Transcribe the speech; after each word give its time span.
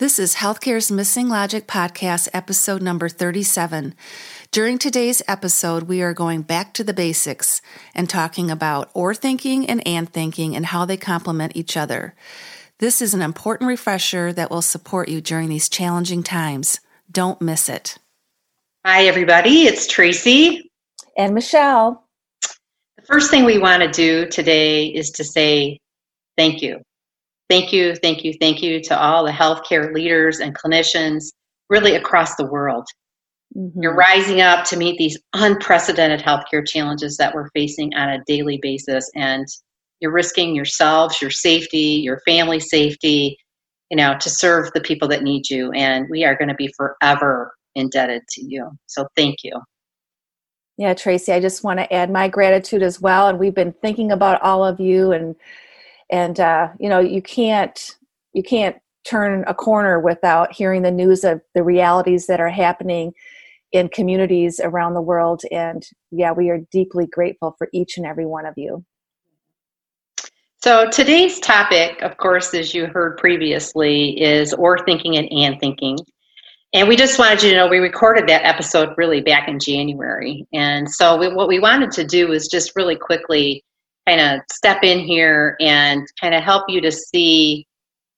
This 0.00 0.18
is 0.18 0.36
Healthcare's 0.36 0.90
Missing 0.90 1.28
Logic 1.28 1.66
podcast, 1.66 2.30
episode 2.32 2.80
number 2.80 3.06
37. 3.06 3.94
During 4.50 4.78
today's 4.78 5.20
episode, 5.28 5.82
we 5.82 6.00
are 6.00 6.14
going 6.14 6.40
back 6.40 6.72
to 6.72 6.82
the 6.82 6.94
basics 6.94 7.60
and 7.94 8.08
talking 8.08 8.50
about 8.50 8.90
or 8.94 9.14
thinking 9.14 9.68
and 9.68 9.86
and 9.86 10.10
thinking 10.10 10.56
and 10.56 10.64
how 10.64 10.86
they 10.86 10.96
complement 10.96 11.54
each 11.54 11.76
other. 11.76 12.14
This 12.78 13.02
is 13.02 13.12
an 13.12 13.20
important 13.20 13.68
refresher 13.68 14.32
that 14.32 14.50
will 14.50 14.62
support 14.62 15.10
you 15.10 15.20
during 15.20 15.50
these 15.50 15.68
challenging 15.68 16.22
times. 16.22 16.80
Don't 17.12 17.42
miss 17.42 17.68
it. 17.68 17.98
Hi, 18.86 19.04
everybody. 19.04 19.64
It's 19.64 19.86
Tracy. 19.86 20.70
And 21.18 21.34
Michelle. 21.34 22.06
The 22.96 23.02
first 23.04 23.30
thing 23.30 23.44
we 23.44 23.58
want 23.58 23.82
to 23.82 23.90
do 23.90 24.26
today 24.30 24.86
is 24.86 25.10
to 25.10 25.24
say 25.24 25.78
thank 26.38 26.62
you. 26.62 26.80
Thank 27.50 27.72
you, 27.72 27.96
thank 27.96 28.22
you, 28.22 28.32
thank 28.40 28.62
you 28.62 28.80
to 28.84 28.96
all 28.98 29.24
the 29.24 29.32
healthcare 29.32 29.92
leaders 29.92 30.38
and 30.38 30.56
clinicians 30.56 31.24
really 31.68 31.96
across 31.96 32.36
the 32.36 32.46
world. 32.46 32.86
Mm-hmm. 33.56 33.82
You're 33.82 33.96
rising 33.96 34.40
up 34.40 34.64
to 34.66 34.76
meet 34.76 34.98
these 34.98 35.18
unprecedented 35.34 36.20
healthcare 36.20 36.64
challenges 36.64 37.16
that 37.16 37.34
we're 37.34 37.50
facing 37.50 37.92
on 37.94 38.08
a 38.08 38.22
daily 38.24 38.60
basis, 38.62 39.10
and 39.16 39.48
you're 39.98 40.12
risking 40.12 40.54
yourselves, 40.54 41.20
your 41.20 41.32
safety, 41.32 42.00
your 42.04 42.20
family 42.24 42.60
safety, 42.60 43.36
you 43.90 43.96
know, 43.96 44.16
to 44.20 44.30
serve 44.30 44.70
the 44.72 44.80
people 44.80 45.08
that 45.08 45.24
need 45.24 45.50
you. 45.50 45.72
And 45.72 46.06
we 46.08 46.24
are 46.24 46.36
going 46.36 46.48
to 46.48 46.54
be 46.54 46.72
forever 46.76 47.52
indebted 47.74 48.22
to 48.28 48.44
you. 48.44 48.70
So 48.86 49.08
thank 49.16 49.38
you. 49.42 49.60
Yeah, 50.78 50.94
Tracy, 50.94 51.32
I 51.32 51.40
just 51.40 51.64
want 51.64 51.80
to 51.80 51.92
add 51.92 52.10
my 52.10 52.28
gratitude 52.28 52.84
as 52.84 53.00
well. 53.00 53.26
And 53.26 53.40
we've 53.40 53.54
been 53.54 53.74
thinking 53.82 54.12
about 54.12 54.40
all 54.40 54.64
of 54.64 54.78
you 54.78 55.10
and 55.10 55.34
and 56.10 56.38
uh, 56.40 56.68
you 56.78 56.88
know 56.88 56.98
you 56.98 57.22
can't 57.22 57.96
you 58.32 58.42
can't 58.42 58.76
turn 59.04 59.44
a 59.46 59.54
corner 59.54 59.98
without 59.98 60.52
hearing 60.52 60.82
the 60.82 60.90
news 60.90 61.24
of 61.24 61.40
the 61.54 61.62
realities 61.62 62.26
that 62.26 62.40
are 62.40 62.50
happening 62.50 63.12
in 63.72 63.88
communities 63.88 64.60
around 64.62 64.94
the 64.94 65.00
world. 65.00 65.42
And 65.50 65.86
yeah 66.10 66.32
we 66.32 66.50
are 66.50 66.58
deeply 66.70 67.06
grateful 67.06 67.54
for 67.56 67.68
each 67.72 67.96
and 67.96 68.06
every 68.06 68.26
one 68.26 68.46
of 68.46 68.54
you. 68.56 68.84
So 70.62 70.90
today's 70.90 71.40
topic 71.40 72.02
of 72.02 72.16
course 72.18 72.52
as 72.54 72.74
you 72.74 72.86
heard 72.86 73.16
previously 73.16 74.20
is 74.20 74.52
or 74.54 74.84
thinking 74.84 75.16
and 75.16 75.30
and 75.32 75.58
thinking. 75.60 75.98
And 76.72 76.86
we 76.86 76.94
just 76.94 77.18
wanted 77.18 77.42
you 77.42 77.50
to 77.50 77.56
know 77.56 77.66
we 77.66 77.78
recorded 77.78 78.28
that 78.28 78.44
episode 78.44 78.94
really 78.96 79.20
back 79.20 79.48
in 79.48 79.58
january. 79.58 80.46
And 80.52 80.88
so 80.88 81.16
we, 81.16 81.32
what 81.32 81.48
we 81.48 81.58
wanted 81.58 81.90
to 81.92 82.04
do 82.04 82.32
is 82.32 82.46
just 82.46 82.76
really 82.76 82.96
quickly 82.96 83.64
kind 84.06 84.20
of 84.20 84.40
step 84.50 84.82
in 84.82 85.00
here 85.00 85.56
and 85.60 86.06
kind 86.20 86.34
of 86.34 86.42
help 86.42 86.64
you 86.68 86.80
to 86.80 86.92
see 86.92 87.66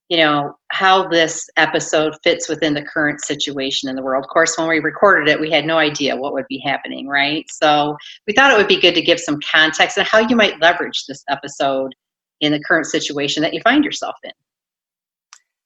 you 0.08 0.18
know 0.18 0.54
how 0.68 1.08
this 1.08 1.48
episode 1.56 2.14
fits 2.22 2.46
within 2.48 2.74
the 2.74 2.82
current 2.82 3.24
situation 3.24 3.88
in 3.88 3.96
the 3.96 4.02
world. 4.02 4.22
Of 4.22 4.28
course 4.28 4.58
when 4.58 4.68
we 4.68 4.78
recorded 4.78 5.28
it 5.28 5.40
we 5.40 5.50
had 5.50 5.64
no 5.64 5.78
idea 5.78 6.16
what 6.16 6.34
would 6.34 6.46
be 6.48 6.58
happening 6.58 7.08
right? 7.08 7.44
So 7.50 7.96
we 8.26 8.34
thought 8.34 8.52
it 8.52 8.58
would 8.58 8.68
be 8.68 8.80
good 8.80 8.94
to 8.94 9.02
give 9.02 9.20
some 9.20 9.40
context 9.40 9.98
on 9.98 10.04
how 10.04 10.18
you 10.18 10.36
might 10.36 10.60
leverage 10.60 11.04
this 11.06 11.24
episode 11.28 11.94
in 12.40 12.52
the 12.52 12.60
current 12.60 12.86
situation 12.86 13.42
that 13.42 13.54
you 13.54 13.60
find 13.62 13.84
yourself 13.84 14.16
in. 14.22 14.32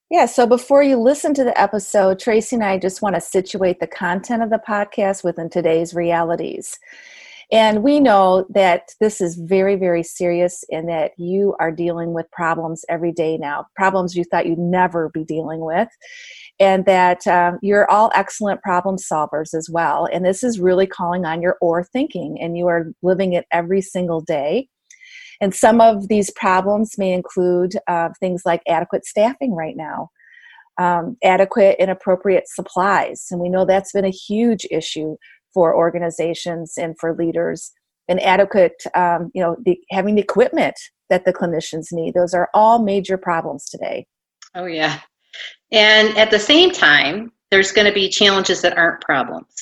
Yeah, 0.08 0.26
so 0.26 0.46
before 0.46 0.84
you 0.84 0.96
listen 0.98 1.34
to 1.34 1.42
the 1.42 1.58
episode, 1.60 2.20
Tracy 2.20 2.54
and 2.54 2.64
I 2.64 2.78
just 2.78 3.02
want 3.02 3.16
to 3.16 3.20
situate 3.20 3.80
the 3.80 3.88
content 3.88 4.40
of 4.40 4.50
the 4.50 4.62
podcast 4.64 5.24
within 5.24 5.50
today's 5.50 5.94
realities. 5.94 6.78
And 7.52 7.84
we 7.84 8.00
know 8.00 8.44
that 8.50 8.88
this 9.00 9.20
is 9.20 9.36
very, 9.36 9.76
very 9.76 10.02
serious 10.02 10.64
and 10.70 10.88
that 10.88 11.12
you 11.16 11.54
are 11.60 11.70
dealing 11.70 12.12
with 12.12 12.30
problems 12.32 12.84
every 12.88 13.12
day 13.12 13.38
now, 13.38 13.66
problems 13.76 14.16
you 14.16 14.24
thought 14.24 14.46
you'd 14.46 14.58
never 14.58 15.10
be 15.10 15.22
dealing 15.22 15.60
with. 15.60 15.88
And 16.58 16.84
that 16.86 17.24
um, 17.26 17.58
you're 17.62 17.88
all 17.88 18.10
excellent 18.14 18.62
problem 18.62 18.96
solvers 18.96 19.54
as 19.54 19.68
well. 19.70 20.08
And 20.12 20.24
this 20.24 20.42
is 20.42 20.58
really 20.58 20.86
calling 20.86 21.24
on 21.24 21.40
your 21.40 21.56
or 21.60 21.84
thinking, 21.84 22.38
and 22.40 22.56
you 22.58 22.66
are 22.66 22.86
living 23.02 23.34
it 23.34 23.46
every 23.52 23.80
single 23.80 24.20
day. 24.20 24.68
And 25.40 25.54
some 25.54 25.80
of 25.80 26.08
these 26.08 26.30
problems 26.30 26.96
may 26.98 27.12
include 27.12 27.74
uh, 27.86 28.08
things 28.18 28.42
like 28.44 28.62
adequate 28.66 29.04
staffing 29.04 29.54
right 29.54 29.76
now, 29.76 30.08
um, 30.78 31.16
adequate 31.22 31.76
and 31.78 31.90
appropriate 31.90 32.48
supplies. 32.48 33.26
And 33.30 33.40
we 33.40 33.50
know 33.50 33.64
that's 33.64 33.92
been 33.92 34.04
a 34.04 34.10
huge 34.10 34.66
issue 34.70 35.16
for 35.56 35.74
organizations 35.74 36.74
and 36.76 36.94
for 37.00 37.14
leaders. 37.14 37.72
And 38.08 38.22
adequate 38.22 38.74
um, 38.94 39.30
you 39.34 39.42
know 39.42 39.56
the, 39.64 39.80
having 39.90 40.16
the 40.16 40.20
equipment 40.20 40.76
that 41.08 41.24
the 41.24 41.32
clinicians 41.32 41.86
need. 41.92 42.12
Those 42.12 42.34
are 42.34 42.50
all 42.52 42.84
major 42.84 43.16
problems 43.16 43.64
today. 43.70 44.06
Oh 44.54 44.66
yeah. 44.66 45.00
And 45.72 46.16
at 46.18 46.30
the 46.30 46.38
same 46.38 46.72
time 46.72 47.32
there's 47.50 47.72
going 47.72 47.86
to 47.86 47.94
be 47.94 48.10
challenges 48.10 48.60
that 48.60 48.76
aren't 48.76 49.00
problems. 49.00 49.54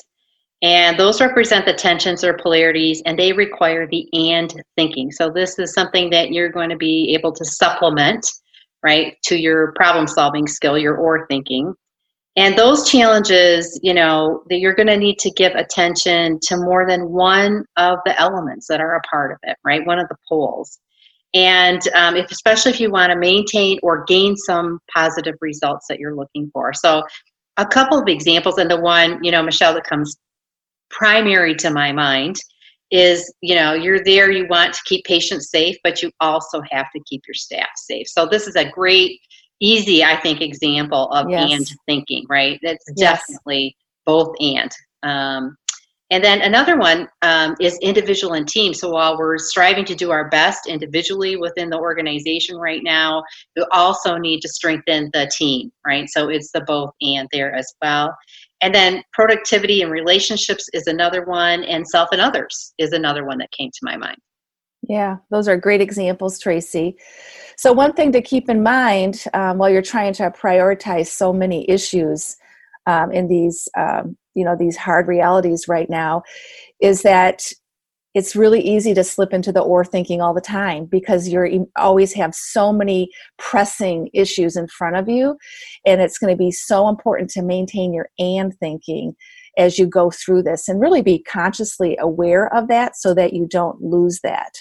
And 0.62 0.98
those 0.98 1.20
represent 1.20 1.64
the 1.64 1.74
tensions 1.74 2.24
or 2.24 2.38
polarities 2.42 3.02
and 3.06 3.16
they 3.16 3.32
require 3.32 3.86
the 3.86 4.08
and 4.12 4.52
thinking. 4.76 5.12
So 5.12 5.30
this 5.30 5.58
is 5.60 5.74
something 5.74 6.10
that 6.10 6.32
you're 6.32 6.48
going 6.48 6.70
to 6.70 6.76
be 6.76 7.14
able 7.14 7.32
to 7.32 7.44
supplement 7.44 8.26
right 8.82 9.16
to 9.26 9.36
your 9.36 9.72
problem 9.72 10.08
solving 10.08 10.48
skill 10.48 10.76
your 10.76 10.96
or 10.96 11.26
thinking 11.28 11.74
and 12.36 12.58
those 12.58 12.88
challenges, 12.90 13.78
you 13.82 13.94
know, 13.94 14.42
that 14.50 14.58
you're 14.58 14.74
going 14.74 14.88
to 14.88 14.96
need 14.96 15.18
to 15.20 15.30
give 15.30 15.54
attention 15.54 16.40
to 16.42 16.56
more 16.56 16.86
than 16.86 17.10
one 17.10 17.64
of 17.76 17.98
the 18.04 18.20
elements 18.20 18.66
that 18.68 18.80
are 18.80 18.96
a 18.96 19.00
part 19.02 19.30
of 19.30 19.38
it, 19.44 19.56
right? 19.64 19.86
One 19.86 20.00
of 20.00 20.08
the 20.08 20.16
poles. 20.28 20.78
And 21.32 21.80
um, 21.94 22.16
if, 22.16 22.30
especially 22.30 22.72
if 22.72 22.80
you 22.80 22.90
want 22.90 23.12
to 23.12 23.18
maintain 23.18 23.78
or 23.82 24.04
gain 24.04 24.36
some 24.36 24.80
positive 24.92 25.34
results 25.40 25.86
that 25.88 25.98
you're 25.98 26.14
looking 26.14 26.50
for. 26.52 26.72
So, 26.72 27.02
a 27.56 27.66
couple 27.66 28.00
of 28.00 28.08
examples, 28.08 28.58
and 28.58 28.68
the 28.68 28.80
one, 28.80 29.22
you 29.22 29.30
know, 29.30 29.40
Michelle, 29.40 29.74
that 29.74 29.84
comes 29.84 30.16
primary 30.90 31.54
to 31.54 31.70
my 31.70 31.92
mind 31.92 32.36
is 32.90 33.32
you 33.40 33.54
know 33.54 33.72
you're 33.72 34.04
there 34.04 34.30
you 34.30 34.46
want 34.48 34.72
to 34.74 34.80
keep 34.84 35.04
patients 35.04 35.50
safe 35.50 35.76
but 35.82 36.02
you 36.02 36.10
also 36.20 36.60
have 36.70 36.86
to 36.94 37.00
keep 37.06 37.22
your 37.26 37.34
staff 37.34 37.70
safe 37.76 38.06
so 38.06 38.26
this 38.26 38.46
is 38.46 38.56
a 38.56 38.70
great 38.70 39.18
easy, 39.60 40.04
I 40.04 40.20
think, 40.20 40.40
example 40.40 41.10
of 41.10 41.28
yes. 41.30 41.52
and 41.52 41.66
thinking, 41.86 42.26
right? 42.28 42.58
That's 42.62 42.84
yes. 42.96 43.20
definitely 43.26 43.76
both 44.04 44.34
and. 44.40 44.70
Um, 45.02 45.56
and 46.10 46.22
then 46.22 46.42
another 46.42 46.76
one 46.76 47.08
um, 47.22 47.56
is 47.60 47.78
individual 47.80 48.34
and 48.34 48.46
team. 48.46 48.74
So 48.74 48.90
while 48.90 49.18
we're 49.18 49.38
striving 49.38 49.84
to 49.86 49.94
do 49.94 50.10
our 50.10 50.28
best 50.28 50.66
individually 50.68 51.36
within 51.36 51.70
the 51.70 51.78
organization 51.78 52.56
right 52.56 52.82
now, 52.84 53.24
we 53.56 53.64
also 53.72 54.16
need 54.16 54.40
to 54.42 54.48
strengthen 54.48 55.10
the 55.12 55.30
team, 55.34 55.72
right? 55.86 56.08
So 56.08 56.28
it's 56.28 56.52
the 56.52 56.60
both 56.60 56.90
and 57.00 57.26
there 57.32 57.54
as 57.54 57.72
well. 57.82 58.14
And 58.60 58.74
then 58.74 59.02
productivity 59.12 59.82
and 59.82 59.90
relationships 59.90 60.68
is 60.72 60.86
another 60.86 61.24
one, 61.24 61.64
and 61.64 61.86
self 61.86 62.10
and 62.12 62.20
others 62.20 62.74
is 62.78 62.92
another 62.92 63.24
one 63.24 63.38
that 63.38 63.50
came 63.50 63.70
to 63.70 63.80
my 63.82 63.96
mind. 63.96 64.18
Yeah, 64.88 65.16
those 65.30 65.48
are 65.48 65.56
great 65.56 65.80
examples, 65.80 66.38
Tracy. 66.38 66.96
So, 67.56 67.72
one 67.72 67.92
thing 67.92 68.12
to 68.12 68.22
keep 68.22 68.48
in 68.48 68.62
mind 68.62 69.24
um, 69.32 69.58
while 69.58 69.70
you're 69.70 69.82
trying 69.82 70.12
to 70.14 70.30
prioritize 70.30 71.06
so 71.06 71.32
many 71.32 71.68
issues 71.70 72.36
um, 72.86 73.12
in 73.12 73.28
these, 73.28 73.68
um, 73.78 74.16
you 74.34 74.44
know, 74.44 74.56
these 74.58 74.76
hard 74.76 75.06
realities 75.06 75.68
right 75.68 75.88
now, 75.88 76.22
is 76.80 77.02
that 77.02 77.44
it's 78.14 78.36
really 78.36 78.60
easy 78.60 78.94
to 78.94 79.02
slip 79.02 79.32
into 79.32 79.52
the 79.52 79.60
or 79.60 79.84
thinking 79.84 80.20
all 80.20 80.34
the 80.34 80.40
time 80.40 80.84
because 80.84 81.28
you're 81.28 81.46
you 81.46 81.68
always 81.76 82.12
have 82.12 82.34
so 82.34 82.72
many 82.72 83.10
pressing 83.38 84.08
issues 84.12 84.56
in 84.56 84.68
front 84.68 84.96
of 84.96 85.08
you, 85.08 85.36
and 85.86 86.00
it's 86.00 86.18
going 86.18 86.32
to 86.32 86.38
be 86.38 86.50
so 86.50 86.88
important 86.88 87.30
to 87.30 87.42
maintain 87.42 87.94
your 87.94 88.08
and 88.18 88.54
thinking 88.58 89.14
as 89.56 89.78
you 89.78 89.86
go 89.86 90.10
through 90.10 90.42
this 90.42 90.68
and 90.68 90.80
really 90.80 91.02
be 91.02 91.22
consciously 91.22 91.96
aware 92.00 92.52
of 92.54 92.68
that 92.68 92.96
so 92.96 93.14
that 93.14 93.32
you 93.32 93.46
don't 93.46 93.80
lose 93.80 94.20
that. 94.22 94.52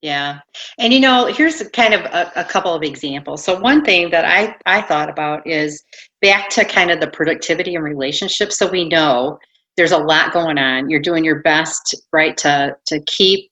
Yeah. 0.00 0.38
And 0.78 0.92
you 0.92 1.00
know, 1.00 1.26
here's 1.26 1.60
kind 1.70 1.92
of 1.92 2.02
a, 2.02 2.30
a, 2.36 2.44
couple 2.44 2.72
of 2.72 2.84
examples. 2.84 3.42
So 3.42 3.58
one 3.58 3.84
thing 3.84 4.10
that 4.10 4.24
I, 4.24 4.54
I 4.64 4.80
thought 4.82 5.10
about 5.10 5.44
is 5.44 5.82
back 6.22 6.50
to 6.50 6.64
kind 6.64 6.92
of 6.92 7.00
the 7.00 7.08
productivity 7.08 7.74
and 7.74 7.82
relationships. 7.82 8.58
So 8.58 8.70
we 8.70 8.88
know 8.88 9.38
there's 9.76 9.92
a 9.92 9.98
lot 9.98 10.32
going 10.32 10.58
on. 10.58 10.88
You're 10.88 11.00
doing 11.00 11.24
your 11.24 11.40
best, 11.42 11.94
right, 12.12 12.36
to 12.38 12.76
to 12.86 13.00
keep 13.06 13.50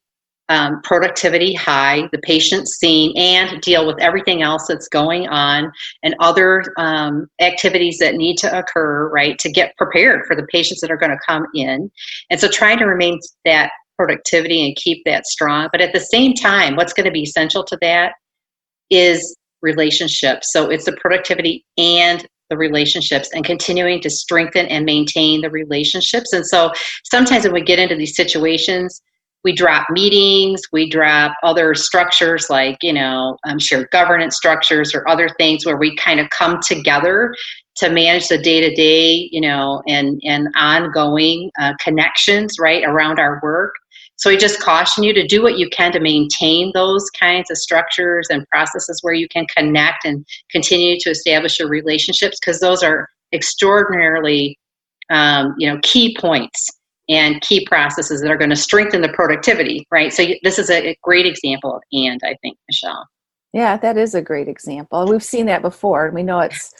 um, 0.48 0.80
productivity 0.82 1.54
high, 1.54 2.08
the 2.12 2.18
patient 2.18 2.68
seen, 2.68 3.16
and 3.16 3.60
deal 3.60 3.86
with 3.86 4.00
everything 4.00 4.42
else 4.42 4.66
that's 4.68 4.88
going 4.88 5.28
on 5.28 5.72
and 6.02 6.14
other 6.20 6.62
um, 6.78 7.28
activities 7.40 7.98
that 7.98 8.14
need 8.14 8.36
to 8.38 8.58
occur, 8.58 9.08
right, 9.10 9.38
to 9.38 9.50
get 9.50 9.76
prepared 9.76 10.26
for 10.26 10.36
the 10.36 10.46
patients 10.52 10.80
that 10.80 10.90
are 10.90 10.96
going 10.96 11.10
to 11.10 11.18
come 11.26 11.46
in. 11.54 11.90
And 12.30 12.40
so 12.40 12.48
trying 12.48 12.78
to 12.78 12.86
remain 12.86 13.18
that 13.44 13.70
productivity 13.96 14.66
and 14.66 14.76
keep 14.76 15.02
that 15.04 15.26
strong. 15.26 15.68
But 15.72 15.80
at 15.80 15.92
the 15.92 16.00
same 16.00 16.34
time, 16.34 16.76
what's 16.76 16.92
going 16.92 17.06
to 17.06 17.12
be 17.12 17.22
essential 17.22 17.64
to 17.64 17.78
that 17.80 18.14
is 18.90 19.36
relationships. 19.62 20.52
So 20.52 20.70
it's 20.70 20.84
the 20.84 20.96
productivity 21.00 21.64
and 21.76 22.26
the 22.50 22.56
relationships 22.56 23.28
and 23.34 23.44
continuing 23.44 24.00
to 24.02 24.10
strengthen 24.10 24.66
and 24.66 24.84
maintain 24.84 25.40
the 25.40 25.50
relationships. 25.50 26.32
And 26.32 26.46
so 26.46 26.72
sometimes 27.04 27.44
when 27.44 27.52
we 27.52 27.62
get 27.62 27.78
into 27.78 27.96
these 27.96 28.14
situations, 28.14 29.02
we 29.42 29.52
drop 29.52 29.88
meetings, 29.90 30.60
we 30.72 30.90
drop 30.90 31.32
other 31.44 31.74
structures 31.74 32.50
like, 32.50 32.78
you 32.82 32.92
know, 32.92 33.36
um, 33.44 33.58
shared 33.58 33.88
governance 33.92 34.36
structures 34.36 34.94
or 34.94 35.08
other 35.08 35.28
things 35.38 35.64
where 35.64 35.76
we 35.76 35.94
kind 35.96 36.18
of 36.18 36.28
come 36.30 36.58
together 36.66 37.32
to 37.76 37.90
manage 37.90 38.28
the 38.28 38.38
day 38.38 38.60
to 38.60 38.74
day, 38.74 39.28
you 39.30 39.40
know, 39.40 39.82
and, 39.86 40.20
and 40.24 40.48
ongoing 40.56 41.50
uh, 41.60 41.74
connections, 41.78 42.58
right, 42.58 42.82
around 42.84 43.20
our 43.20 43.38
work. 43.42 43.74
So 44.16 44.30
we 44.30 44.36
just 44.36 44.60
caution 44.60 45.04
you 45.04 45.12
to 45.12 45.26
do 45.26 45.42
what 45.42 45.58
you 45.58 45.68
can 45.68 45.92
to 45.92 46.00
maintain 46.00 46.72
those 46.74 47.08
kinds 47.10 47.50
of 47.50 47.58
structures 47.58 48.28
and 48.30 48.48
processes 48.48 49.00
where 49.02 49.14
you 49.14 49.28
can 49.28 49.46
connect 49.46 50.04
and 50.04 50.26
continue 50.50 50.98
to 51.00 51.10
establish 51.10 51.58
your 51.58 51.68
relationships 51.68 52.38
because 52.40 52.60
those 52.60 52.82
are 52.82 53.08
extraordinarily, 53.32 54.58
um, 55.10 55.54
you 55.58 55.70
know, 55.70 55.78
key 55.82 56.16
points 56.18 56.70
and 57.08 57.40
key 57.40 57.64
processes 57.66 58.20
that 58.20 58.30
are 58.30 58.38
going 58.38 58.50
to 58.50 58.56
strengthen 58.56 59.00
the 59.00 59.08
productivity, 59.10 59.86
right? 59.90 60.12
So 60.12 60.26
this 60.42 60.58
is 60.58 60.70
a, 60.70 60.96
great 61.02 61.26
example 61.26 61.76
of 61.76 61.82
and, 61.92 62.20
I 62.24 62.34
think, 62.42 62.58
Michelle. 62.68 63.06
Yeah, 63.52 63.76
that 63.76 63.96
is 63.96 64.14
a 64.14 64.22
great 64.22 64.48
example. 64.48 65.06
We've 65.06 65.22
seen 65.22 65.46
that 65.46 65.62
before, 65.62 66.06
and 66.06 66.14
we 66.14 66.22
know 66.22 66.40
it's 66.40 66.74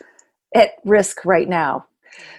at 0.55 0.71
risk 0.85 1.25
right 1.25 1.49
now. 1.49 1.87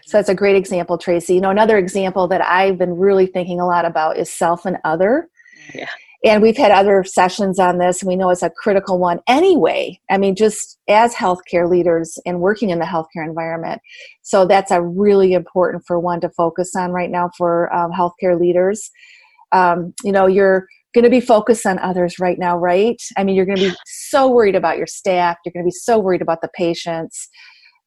So 0.06 0.18
that's 0.18 0.30
a 0.30 0.36
great 0.36 0.56
example, 0.56 0.98
Tracy. 0.98 1.36
You 1.36 1.42
know, 1.42 1.50
another 1.50 1.78
example 1.78 2.28
that 2.30 2.42
I've 2.42 2.78
been 2.78 2.98
really 2.98 3.28
thinking 3.28 3.60
a 3.60 3.66
lot 3.66 3.86
about 3.86 4.18
is 4.18 4.32
self 4.32 4.66
and 4.66 4.78
other. 4.84 5.30
Yeah. 5.74 5.90
And 6.24 6.42
we've 6.42 6.58
had 6.58 6.72
other 6.72 7.04
sessions 7.04 7.60
on 7.60 7.78
this 7.78 8.02
and 8.02 8.10
we 8.10 8.16
know 8.16 8.30
it's 8.32 8.42
a 8.42 8.50
critical 8.50 8.98
one 8.98 9.20
anyway. 9.28 10.00
I 10.10 10.18
mean 10.18 10.36
just 10.36 10.80
as 10.90 11.14
healthcare 11.14 11.70
leaders 11.70 12.18
and 12.26 12.40
working 12.40 12.72
in 12.72 12.80
the 12.80 12.86
healthcare 12.86 13.26
environment. 13.26 13.82
So 14.24 14.46
that's 14.46 14.72
a 14.72 14.82
really 14.82 15.34
important 15.34 15.84
for 15.86 16.00
one 16.00 16.20
to 16.22 16.30
focus 16.30 16.76
on 16.76 16.92
right 16.92 17.12
now 17.12 17.30
for 17.38 17.74
um, 17.74 17.92
healthcare 17.92 18.40
leaders. 18.40 18.90
Um, 19.52 19.94
you 20.04 20.12
know 20.12 20.26
you're 20.26 20.68
going 20.96 21.04
to 21.04 21.10
be 21.12 21.22
focused 21.22 21.66
on 21.66 21.78
others 21.80 22.18
right 22.18 22.40
now 22.40 22.58
right? 22.58 23.02
I 23.16 23.24
mean 23.24 23.36
you're 23.36 23.46
going 23.46 23.60
to 23.60 23.70
be 23.70 23.76
so 23.86 24.28
worried 24.28 24.56
about 24.56 24.78
your 24.78 24.88
staff. 24.88 25.38
You're 25.46 25.54
going 25.54 25.64
to 25.64 25.68
be 25.68 25.72
so 25.72 26.00
worried 26.00 26.24
about 26.24 26.42
the 26.42 26.50
patients 26.56 27.30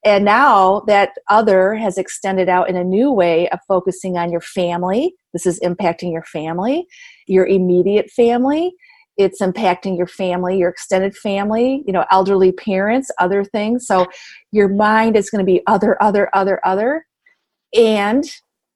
and 0.04 0.24
now 0.24 0.80
that 0.86 1.10
other 1.28 1.74
has 1.74 1.98
extended 1.98 2.48
out 2.48 2.68
in 2.68 2.76
a 2.76 2.84
new 2.84 3.12
way 3.12 3.48
of 3.50 3.58
focusing 3.68 4.16
on 4.16 4.30
your 4.30 4.40
family 4.40 5.14
this 5.32 5.46
is 5.46 5.60
impacting 5.60 6.12
your 6.12 6.24
family 6.24 6.86
your 7.26 7.46
immediate 7.46 8.10
family 8.10 8.72
it's 9.16 9.42
impacting 9.42 9.96
your 9.96 10.06
family 10.06 10.56
your 10.56 10.70
extended 10.70 11.14
family 11.16 11.82
you 11.86 11.92
know 11.92 12.04
elderly 12.10 12.52
parents 12.52 13.10
other 13.18 13.44
things. 13.44 13.86
So 13.86 14.06
your 14.52 14.68
mind 14.68 15.16
is 15.16 15.30
going 15.30 15.44
to 15.44 15.50
be 15.50 15.62
other 15.66 16.00
other 16.02 16.34
other 16.34 16.60
other. 16.64 17.06
And 17.74 18.24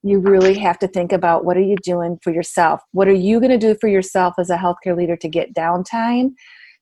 you 0.03 0.19
really 0.19 0.55
have 0.59 0.79
to 0.81 0.89
think 0.89 1.13
about 1.13 1.45
what 1.45 1.57
are 1.57 1.63
you 1.63 1.77
doing 1.83 2.19
for 2.23 2.31
yourself? 2.31 2.81
What 2.93 3.09
are 3.09 3.13
you 3.13 3.41
going 3.41 3.59
to 3.59 3.59
do 3.59 3.75
for 3.81 3.89
yourself 3.89 4.35
as 4.39 4.51
a 4.51 4.57
healthcare 4.57 4.97
leader 4.97 5.17
to 5.17 5.29
get 5.29 5.55
downtime 5.55 6.33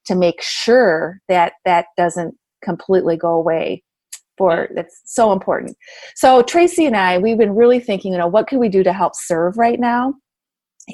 to 0.06 0.16
make 0.16 0.42
sure 0.42 1.20
that 1.28 1.52
that 1.64 1.86
doesn't 1.96 2.34
completely 2.64 3.16
go 3.16 3.28
away 3.28 3.84
for 4.42 4.68
that's 4.74 5.02
so 5.04 5.32
important. 5.32 5.76
So 6.16 6.42
tracy 6.42 6.84
and 6.84 6.96
i 6.96 7.16
we've 7.16 7.38
been 7.38 7.54
really 7.54 7.78
thinking 7.78 8.10
you 8.12 8.18
know 8.18 8.26
what 8.26 8.48
can 8.48 8.58
we 8.58 8.68
do 8.68 8.82
to 8.82 8.92
help 8.92 9.12
serve 9.14 9.56
right 9.56 9.78
now? 9.78 10.14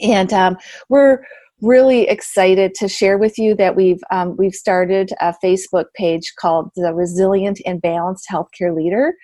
And 0.03 0.31
um, 0.35 0.59
we're 0.91 1.21
really 1.63 2.03
excited 2.09 2.75
to 2.75 2.89
share 2.89 3.17
with 3.17 3.39
you 3.39 3.55
that 3.55 3.75
we've 3.75 4.03
um, 4.11 4.37
we've 4.37 4.55
started 4.55 5.13
a 5.23 5.35
Facebook 5.43 5.87
page 5.95 6.35
called 6.39 6.71
the 6.77 6.93
Resilient 6.93 7.59
and 7.65 7.81
Balanced 7.81 8.27
Healthcare 8.31 8.77
Leader, 8.77 9.15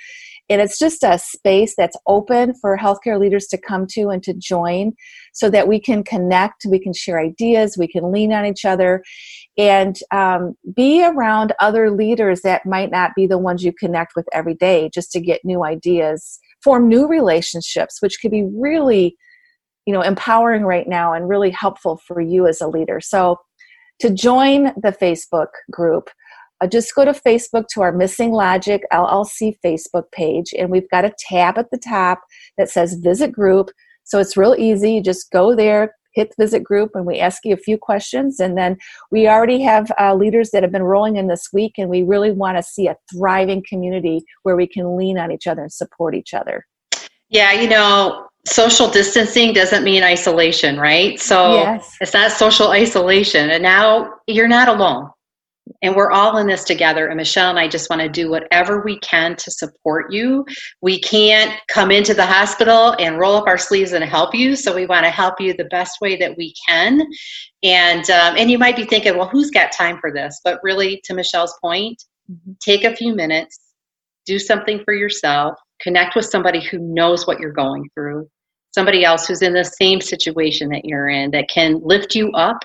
and 0.49 0.61
it's 0.61 0.79
just 0.79 1.03
a 1.03 1.19
space 1.19 1.75
that's 1.77 1.97
open 2.07 2.55
for 2.61 2.77
healthcare 2.77 3.19
leaders 3.19 3.47
to 3.47 3.59
come 3.59 3.87
to 3.91 4.09
and 4.09 4.23
to 4.23 4.35
join, 4.35 4.93
so 5.33 5.51
that 5.51 5.69
we 5.69 5.81
can 5.81 6.03
connect, 6.03 6.67
we 6.69 6.79
can 6.79 6.93
share 6.93 7.19
ideas, 7.19 7.77
we 7.79 7.89
can 7.89 8.13
lean 8.13 8.33
on 8.33 8.47
each 8.47 8.65
other, 8.65 9.03
and 9.57 9.99
um, 10.13 10.55
be 10.75 11.05
around 11.05 11.53
other 11.61 11.91
leaders 11.91 12.43
that 12.43 12.67
might 12.67 12.91
not 12.91 13.13
be 13.17 13.27
the 13.27 13.39
ones 13.39 13.65
you 13.65 13.73
connect 13.73 14.13
with 14.17 14.27
every 14.33 14.55
day, 14.55 14.91
just 14.93 15.11
to 15.13 15.21
get 15.21 15.45
new 15.45 15.65
ideas, 15.65 16.39
form 16.63 16.89
new 16.89 17.07
relationships, 17.07 18.01
which 18.01 18.19
could 18.21 18.31
be 18.31 18.49
really 18.55 19.17
you 19.87 19.93
know 19.93 20.03
empowering 20.03 20.65
right 20.65 20.89
now 20.89 21.13
and 21.13 21.29
really 21.29 21.51
helpful 21.51 22.01
for 22.07 22.21
you 22.21 22.47
as 22.47 22.61
a 22.61 22.69
leader. 22.69 23.01
So 23.01 23.39
to 24.01 24.11
join 24.11 24.65
the 24.77 24.97
facebook 25.01 25.49
group 25.71 26.11
uh, 26.65 26.67
just 26.67 26.95
go 26.95 27.05
to 27.05 27.13
facebook 27.13 27.67
to 27.69 27.83
our 27.83 27.93
missing 27.93 28.33
logic 28.33 28.83
llc 28.93 29.57
facebook 29.65 30.05
page 30.13 30.55
and 30.59 30.71
we've 30.71 30.89
got 30.91 31.05
a 31.05 31.13
tab 31.19 31.59
at 31.59 31.71
the 31.71 31.79
top 31.79 32.21
that 32.59 32.71
says 32.71 32.95
visit 32.95 33.33
group 33.33 33.71
so 34.05 34.19
it's 34.19 34.37
real 34.37 34.55
easy 34.59 34.95
you 34.95 35.03
just 35.03 35.31
go 35.31 35.55
there 35.55 35.95
hit 36.15 36.33
visit 36.39 36.63
group 36.63 36.91
and 36.95 37.07
we 37.07 37.19
ask 37.19 37.45
you 37.45 37.53
a 37.53 37.59
few 37.59 37.77
questions 37.77 38.41
and 38.41 38.57
then 38.57 38.77
we 39.11 39.29
already 39.29 39.61
have 39.61 39.91
uh, 40.01 40.15
leaders 40.15 40.51
that 40.51 40.63
have 40.63 40.73
been 40.73 40.83
rolling 40.83 41.17
in 41.17 41.29
this 41.29 41.49
week 41.53 41.73
and 41.77 41.91
we 41.91 42.03
really 42.03 42.33
want 42.33 42.57
to 42.57 42.63
see 42.63 42.87
a 42.87 42.97
thriving 43.13 43.63
community 43.69 44.25
where 44.45 44.57
we 44.57 44.67
can 44.67 44.97
lean 44.97 45.19
on 45.19 45.31
each 45.31 45.47
other 45.47 45.63
and 45.63 45.73
support 45.73 46.15
each 46.15 46.33
other 46.33 46.65
yeah 47.29 47.53
you 47.53 47.69
know 47.69 48.27
social 48.47 48.91
distancing 48.91 49.53
doesn't 49.53 49.85
mean 49.85 50.03
isolation, 50.03 50.79
right? 50.79 51.19
So 51.19 51.55
yes. 51.55 51.97
it's 52.01 52.13
not 52.13 52.31
social 52.31 52.71
isolation. 52.71 53.51
And 53.51 53.63
now 53.63 54.13
you're 54.27 54.49
not 54.49 54.69
alone. 54.69 55.11
And 55.83 55.97
we're 55.97 56.11
all 56.11 56.37
in 56.39 56.47
this 56.47 56.65
together. 56.65 57.07
And 57.07 57.17
Michelle 57.17 57.51
and 57.51 57.59
I 57.59 57.69
just 57.69 57.89
want 57.89 58.03
to 58.03 58.09
do 58.09 58.31
whatever 58.31 58.83
we 58.85 58.99
can 59.01 59.35
to 59.37 59.51
support 59.51 60.13
you. 60.13 60.45
We 60.83 61.01
can't 61.01 61.59
come 61.69 61.91
into 61.91 62.13
the 62.13 62.27
hospital 62.27 62.95
and 62.99 63.19
roll 63.19 63.37
up 63.37 63.47
our 63.47 63.57
sleeves 63.57 63.93
and 63.93 64.05
help 64.05 64.35
you. 64.35 64.57
So 64.57 64.75
we 64.75 64.87
want 64.87 65.05
to 65.05 65.11
help 65.11 65.41
you 65.41 65.55
the 65.55 65.65
best 65.67 65.99
way 66.01 66.17
that 66.17 66.37
we 66.37 66.55
can. 66.69 67.01
And 67.63 68.09
um, 68.11 68.37
and 68.37 68.51
you 68.51 68.59
might 68.59 68.77
be 68.77 68.85
thinking, 68.85 69.17
well, 69.17 69.29
who's 69.29 69.51
got 69.51 69.73
time 69.73 69.99
for 70.01 70.13
this? 70.13 70.41
But 70.45 70.61
really, 70.63 71.01
to 71.05 71.15
Michelle's 71.15 71.57
point, 71.63 72.03
mm-hmm. 72.31 72.53
take 72.61 72.85
a 72.85 72.95
few 72.95 73.15
minutes, 73.15 73.59
do 74.27 74.39
something 74.39 74.83
for 74.85 74.93
yourself, 74.93 75.55
connect 75.81 76.15
with 76.15 76.27
somebody 76.27 76.61
who 76.61 76.79
knows 76.79 77.27
what 77.27 77.41
you're 77.41 77.53
going 77.53 77.89
through 77.95 78.29
somebody 78.75 79.05
else 79.05 79.27
who's 79.29 79.41
in 79.41 79.53
the 79.53 79.65
same 79.65 80.01
situation 80.01 80.69
that 80.69 80.85
you're 80.85 81.09
in 81.09 81.31
that 81.31 81.49
can 81.49 81.81
lift 81.85 82.17
you 82.17 82.29
up 82.33 82.59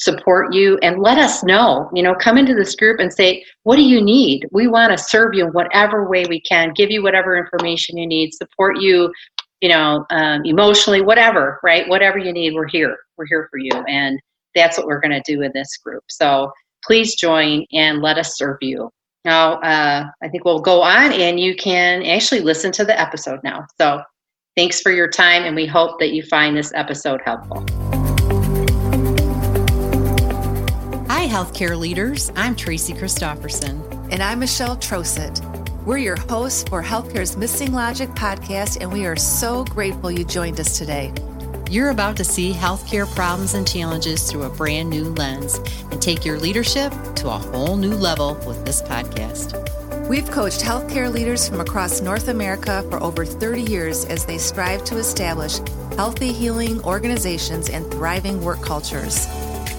support 0.00 0.54
you 0.54 0.78
and 0.82 1.02
let 1.02 1.18
us 1.18 1.44
know 1.44 1.90
you 1.94 2.02
know 2.02 2.14
come 2.14 2.38
into 2.38 2.54
this 2.54 2.74
group 2.74 2.98
and 2.98 3.12
say 3.12 3.44
what 3.64 3.76
do 3.76 3.82
you 3.82 4.02
need? 4.02 4.46
We 4.50 4.66
want 4.66 4.96
to 4.96 4.98
serve 4.98 5.34
you 5.34 5.46
in 5.46 5.52
whatever 5.52 6.08
way 6.08 6.24
we 6.26 6.40
can 6.40 6.72
give 6.74 6.90
you 6.90 7.02
whatever 7.02 7.36
information 7.36 7.98
you 7.98 8.06
need 8.06 8.32
support 8.32 8.78
you 8.78 9.12
you 9.60 9.68
know 9.68 10.06
um, 10.10 10.42
emotionally 10.44 11.02
whatever 11.02 11.60
right? 11.62 11.88
Whatever 11.88 12.18
you 12.18 12.32
need 12.32 12.54
we're 12.54 12.68
here. 12.68 12.96
We're 13.16 13.26
here 13.26 13.48
for 13.50 13.58
you 13.58 13.72
and 13.88 14.18
that's 14.54 14.78
what 14.78 14.86
we're 14.86 15.00
going 15.00 15.22
to 15.22 15.32
do 15.32 15.42
in 15.42 15.52
this 15.54 15.76
group. 15.76 16.02
So 16.08 16.50
please 16.84 17.14
join 17.14 17.66
and 17.72 18.00
let 18.00 18.18
us 18.18 18.36
serve 18.36 18.56
you. 18.62 18.90
Now 19.24 19.60
uh, 19.60 20.06
i 20.22 20.28
think 20.28 20.46
we'll 20.46 20.60
go 20.60 20.80
on 20.80 21.12
and 21.12 21.38
you 21.38 21.54
can 21.54 22.02
actually 22.04 22.40
listen 22.40 22.72
to 22.72 22.84
the 22.84 22.98
episode 22.98 23.40
now. 23.44 23.66
So 23.78 24.02
Thanks 24.56 24.80
for 24.80 24.90
your 24.90 25.08
time, 25.08 25.44
and 25.44 25.54
we 25.54 25.64
hope 25.64 26.00
that 26.00 26.10
you 26.10 26.22
find 26.24 26.56
this 26.56 26.72
episode 26.74 27.20
helpful. 27.24 27.64
Healthcare 31.30 31.78
leaders. 31.78 32.32
I'm 32.34 32.56
Tracy 32.56 32.92
Christofferson. 32.92 34.08
And 34.10 34.20
I'm 34.20 34.40
Michelle 34.40 34.76
Troseth. 34.76 35.38
We're 35.84 35.98
your 35.98 36.16
hosts 36.16 36.68
for 36.68 36.82
Healthcare's 36.82 37.36
Missing 37.36 37.72
Logic 37.72 38.08
podcast, 38.10 38.78
and 38.80 38.92
we 38.92 39.06
are 39.06 39.14
so 39.14 39.62
grateful 39.66 40.10
you 40.10 40.24
joined 40.24 40.58
us 40.58 40.76
today. 40.76 41.12
You're 41.70 41.90
about 41.90 42.16
to 42.16 42.24
see 42.24 42.52
healthcare 42.52 43.06
problems 43.14 43.54
and 43.54 43.64
challenges 43.64 44.28
through 44.28 44.42
a 44.42 44.50
brand 44.50 44.90
new 44.90 45.04
lens 45.04 45.60
and 45.92 46.02
take 46.02 46.24
your 46.24 46.36
leadership 46.36 46.92
to 47.14 47.28
a 47.28 47.38
whole 47.38 47.76
new 47.76 47.94
level 47.94 48.34
with 48.44 48.66
this 48.66 48.82
podcast. 48.82 49.54
We've 50.08 50.28
coached 50.32 50.62
healthcare 50.62 51.12
leaders 51.12 51.48
from 51.48 51.60
across 51.60 52.00
North 52.00 52.26
America 52.26 52.84
for 52.90 53.00
over 53.00 53.24
30 53.24 53.62
years 53.62 54.04
as 54.06 54.26
they 54.26 54.38
strive 54.38 54.82
to 54.86 54.96
establish 54.96 55.60
healthy, 55.94 56.32
healing 56.32 56.82
organizations 56.82 57.70
and 57.70 57.88
thriving 57.88 58.42
work 58.42 58.62
cultures. 58.62 59.28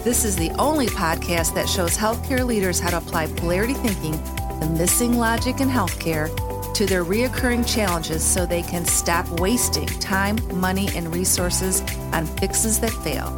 This 0.03 0.25
is 0.25 0.35
the 0.35 0.49
only 0.57 0.87
podcast 0.87 1.53
that 1.53 1.69
shows 1.69 1.95
healthcare 1.95 2.43
leaders 2.43 2.79
how 2.79 2.89
to 2.89 2.97
apply 2.97 3.27
polarity 3.27 3.75
thinking, 3.75 4.13
the 4.59 4.75
missing 4.75 5.19
logic 5.19 5.59
in 5.59 5.69
healthcare, 5.69 6.27
to 6.73 6.87
their 6.87 7.05
reoccurring 7.05 7.71
challenges 7.71 8.23
so 8.23 8.47
they 8.47 8.63
can 8.63 8.83
stop 8.83 9.29
wasting 9.39 9.85
time, 9.85 10.39
money, 10.59 10.89
and 10.95 11.13
resources 11.13 11.81
on 12.13 12.25
fixes 12.25 12.79
that 12.79 12.89
fail. 13.03 13.31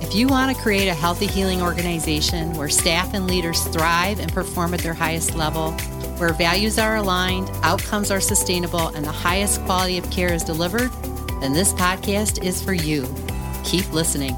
If 0.00 0.14
you 0.14 0.28
want 0.28 0.56
to 0.56 0.62
create 0.62 0.88
a 0.88 0.94
healthy 0.94 1.26
healing 1.26 1.60
organization 1.60 2.54
where 2.54 2.70
staff 2.70 3.12
and 3.12 3.26
leaders 3.26 3.60
thrive 3.64 4.18
and 4.18 4.32
perform 4.32 4.72
at 4.72 4.80
their 4.80 4.94
highest 4.94 5.34
level, 5.34 5.72
where 6.16 6.32
values 6.32 6.78
are 6.78 6.96
aligned, 6.96 7.50
outcomes 7.62 8.10
are 8.10 8.20
sustainable, 8.20 8.88
and 8.88 9.04
the 9.04 9.12
highest 9.12 9.62
quality 9.66 9.98
of 9.98 10.10
care 10.10 10.32
is 10.32 10.42
delivered, 10.42 10.90
then 11.42 11.52
this 11.52 11.74
podcast 11.74 12.42
is 12.42 12.62
for 12.62 12.72
you. 12.72 13.06
Keep 13.62 13.92
listening. 13.92 14.34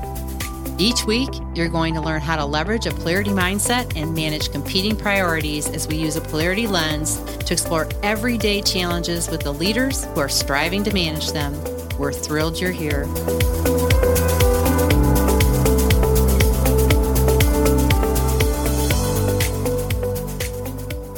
Each 0.76 1.04
week, 1.04 1.30
you're 1.54 1.68
going 1.68 1.94
to 1.94 2.00
learn 2.00 2.20
how 2.20 2.34
to 2.34 2.44
leverage 2.44 2.86
a 2.86 2.90
polarity 2.90 3.30
mindset 3.30 3.96
and 3.96 4.12
manage 4.12 4.50
competing 4.50 4.96
priorities 4.96 5.68
as 5.68 5.86
we 5.86 5.94
use 5.94 6.16
a 6.16 6.20
polarity 6.20 6.66
lens 6.66 7.20
to 7.44 7.52
explore 7.52 7.88
everyday 8.02 8.60
challenges 8.60 9.30
with 9.30 9.42
the 9.42 9.52
leaders 9.52 10.04
who 10.06 10.20
are 10.20 10.28
striving 10.28 10.82
to 10.82 10.92
manage 10.92 11.30
them. 11.30 11.54
We're 11.96 12.12
thrilled 12.12 12.60
you're 12.60 12.72
here. 12.72 13.04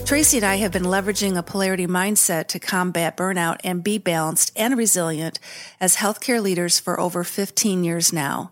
Tracy 0.05 0.37
and 0.37 0.47
I 0.47 0.57
have 0.57 0.73
been 0.73 0.85
leveraging 0.85 1.37
a 1.37 1.43
polarity 1.43 1.87
mindset 1.87 2.49
to 2.49 2.59
combat 2.59 3.17
burnout 3.17 3.61
and 3.65 3.83
be 3.83 3.97
balanced 3.97 4.53
and 4.55 4.77
resilient 4.77 5.39
as 5.81 5.97
healthcare 5.97 6.43
leaders 6.43 6.79
for 6.79 7.01
over 7.01 7.25
15 7.25 7.85
years 7.85 8.13
now. 8.13 8.51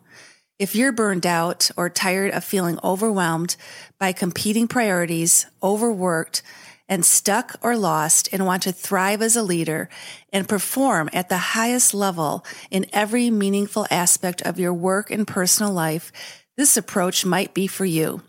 If 0.56 0.76
you're 0.76 0.92
burned 0.92 1.26
out 1.26 1.72
or 1.76 1.90
tired 1.90 2.30
of 2.30 2.44
feeling 2.44 2.78
overwhelmed 2.84 3.56
by 3.98 4.12
competing 4.12 4.68
priorities, 4.68 5.46
overworked, 5.60 6.42
and 6.88 7.04
stuck 7.04 7.56
or 7.60 7.76
lost 7.76 8.28
and 8.30 8.46
want 8.46 8.62
to 8.62 8.70
thrive 8.70 9.20
as 9.20 9.34
a 9.34 9.42
leader 9.42 9.88
and 10.32 10.48
perform 10.48 11.10
at 11.12 11.28
the 11.28 11.38
highest 11.38 11.92
level 11.92 12.44
in 12.70 12.86
every 12.92 13.30
meaningful 13.30 13.84
aspect 13.90 14.42
of 14.42 14.60
your 14.60 14.72
work 14.72 15.10
and 15.10 15.26
personal 15.26 15.72
life, 15.72 16.12
this 16.56 16.76
approach 16.76 17.26
might 17.26 17.52
be 17.52 17.66
for 17.66 17.84
you. 17.84 18.22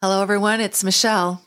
Hello, 0.00 0.22
everyone. 0.22 0.60
It's 0.60 0.84
Michelle. 0.84 1.42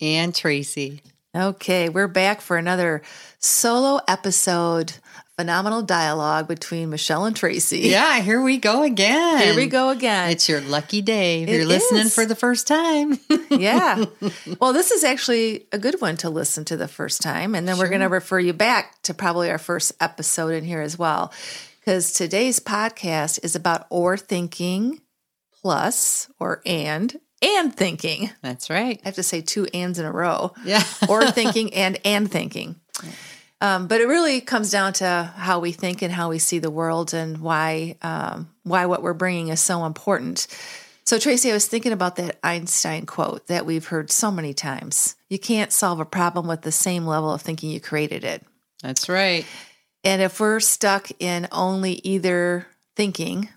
And 0.00 0.34
Tracy. 0.34 1.02
Okay, 1.36 1.88
we're 1.88 2.08
back 2.08 2.40
for 2.40 2.56
another 2.56 3.02
solo 3.38 4.00
episode. 4.08 4.94
Phenomenal 5.40 5.80
dialogue 5.80 6.48
between 6.48 6.90
Michelle 6.90 7.24
and 7.24 7.34
Tracy. 7.34 7.78
Yeah, 7.78 8.20
here 8.20 8.42
we 8.42 8.58
go 8.58 8.82
again. 8.82 9.38
Here 9.38 9.56
we 9.56 9.68
go 9.68 9.88
again. 9.88 10.28
It's 10.28 10.50
your 10.50 10.60
lucky 10.60 11.00
day 11.00 11.44
if 11.44 11.48
It 11.48 11.52
you're 11.54 11.64
listening 11.64 12.02
is. 12.02 12.14
for 12.14 12.26
the 12.26 12.34
first 12.34 12.66
time. 12.66 13.18
yeah. 13.50 14.04
Well, 14.60 14.74
this 14.74 14.90
is 14.90 15.02
actually 15.02 15.66
a 15.72 15.78
good 15.78 15.98
one 16.02 16.18
to 16.18 16.28
listen 16.28 16.66
to 16.66 16.76
the 16.76 16.88
first 16.88 17.22
time. 17.22 17.54
And 17.54 17.66
then 17.66 17.78
we're 17.78 17.88
going 17.88 18.02
to 18.02 18.10
refer 18.10 18.38
you 18.38 18.52
back 18.52 19.00
to 19.04 19.14
probably 19.14 19.50
our 19.50 19.56
first 19.56 19.92
episode 19.98 20.52
in 20.52 20.62
here 20.62 20.82
as 20.82 20.98
well. 20.98 21.32
Because 21.80 22.12
today's 22.12 22.60
podcast 22.60 23.42
is 23.42 23.56
about 23.56 23.86
or 23.88 24.18
thinking 24.18 25.00
plus 25.62 26.30
or 26.38 26.60
and 26.66 27.18
and 27.40 27.74
thinking. 27.74 28.28
That's 28.42 28.68
right. 28.68 29.00
I 29.02 29.08
have 29.08 29.14
to 29.14 29.22
say 29.22 29.40
two 29.40 29.66
ands 29.72 29.98
in 29.98 30.04
a 30.04 30.12
row. 30.12 30.52
Yeah. 30.66 30.84
or 31.08 31.24
thinking 31.30 31.72
and 31.72 31.98
and 32.04 32.30
thinking. 32.30 32.76
Um, 33.62 33.86
but 33.88 34.00
it 34.00 34.06
really 34.08 34.40
comes 34.40 34.70
down 34.70 34.94
to 34.94 35.32
how 35.36 35.60
we 35.60 35.72
think 35.72 36.00
and 36.02 36.12
how 36.12 36.30
we 36.30 36.38
see 36.38 36.58
the 36.58 36.70
world 36.70 37.12
and 37.12 37.38
why 37.38 37.96
um, 38.02 38.48
why 38.62 38.86
what 38.86 39.02
we're 39.02 39.12
bringing 39.14 39.48
is 39.48 39.60
so 39.60 39.84
important. 39.84 40.46
So 41.04 41.18
Tracy, 41.18 41.50
I 41.50 41.54
was 41.54 41.66
thinking 41.66 41.92
about 41.92 42.16
that 42.16 42.38
Einstein 42.42 43.04
quote 43.04 43.48
that 43.48 43.66
we've 43.66 43.86
heard 43.86 44.10
so 44.10 44.30
many 44.30 44.54
times. 44.54 45.16
You 45.28 45.38
can't 45.38 45.72
solve 45.72 46.00
a 46.00 46.04
problem 46.04 46.46
with 46.46 46.62
the 46.62 46.72
same 46.72 47.04
level 47.06 47.32
of 47.32 47.42
thinking 47.42 47.70
you 47.70 47.80
created 47.80 48.24
it. 48.24 48.44
That's 48.82 49.08
right. 49.08 49.44
And 50.04 50.22
if 50.22 50.40
we're 50.40 50.60
stuck 50.60 51.10
in 51.18 51.46
only 51.52 51.94
either 52.04 52.66
thinking, 52.96 53.48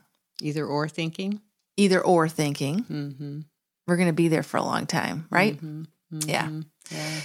Either 0.41 0.65
or 0.65 0.89
thinking. 0.89 1.39
either 1.77 2.01
or 2.01 2.27
thinking, 2.27 2.83
Mm-hmm. 2.83 3.39
we're 3.87 3.95
going 3.97 4.09
to 4.09 4.13
be 4.13 4.27
there 4.27 4.43
for 4.43 4.57
a 4.57 4.63
long 4.63 4.85
time, 4.85 5.27
right? 5.29 5.57
Yeah. 6.11 6.49
Yeah. 6.91 7.19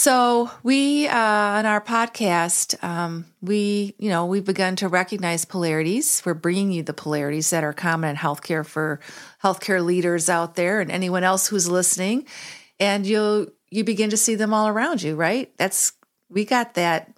So 0.00 0.50
we 0.62 1.08
uh, 1.08 1.14
on 1.14 1.66
our 1.66 1.82
podcast, 1.82 2.82
um, 2.82 3.26
we 3.42 3.94
you 3.98 4.08
know 4.08 4.24
we've 4.24 4.46
begun 4.46 4.74
to 4.76 4.88
recognize 4.88 5.44
polarities. 5.44 6.22
We're 6.24 6.32
bringing 6.32 6.72
you 6.72 6.82
the 6.82 6.94
polarities 6.94 7.50
that 7.50 7.64
are 7.64 7.74
common 7.74 8.08
in 8.08 8.16
healthcare 8.16 8.64
for 8.64 9.00
healthcare 9.44 9.84
leaders 9.84 10.30
out 10.30 10.54
there 10.54 10.80
and 10.80 10.90
anyone 10.90 11.22
else 11.22 11.48
who's 11.48 11.68
listening, 11.68 12.24
and 12.78 13.06
you'll 13.06 13.48
you 13.68 13.84
begin 13.84 14.08
to 14.08 14.16
see 14.16 14.36
them 14.36 14.54
all 14.54 14.68
around 14.68 15.02
you. 15.02 15.16
Right? 15.16 15.52
That's 15.58 15.92
we 16.30 16.46
got 16.46 16.72
that 16.76 17.12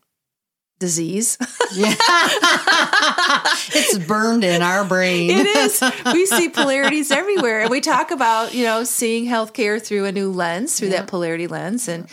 disease. 0.80 1.38
Yeah. 1.74 1.94
it's 3.74 3.96
burned 4.08 4.42
in 4.42 4.60
our 4.60 4.84
brain. 4.84 5.30
it 5.30 5.46
is. 5.46 5.80
We 6.12 6.26
see 6.26 6.48
polarities 6.48 7.12
everywhere, 7.12 7.60
and 7.60 7.70
we 7.70 7.80
talk 7.80 8.10
about 8.10 8.54
you 8.54 8.64
know 8.64 8.82
seeing 8.82 9.26
healthcare 9.26 9.80
through 9.80 10.06
a 10.06 10.10
new 10.10 10.32
lens, 10.32 10.76
through 10.76 10.88
that 10.88 11.06
polarity 11.06 11.46
lens. 11.46 11.86
And 11.86 12.08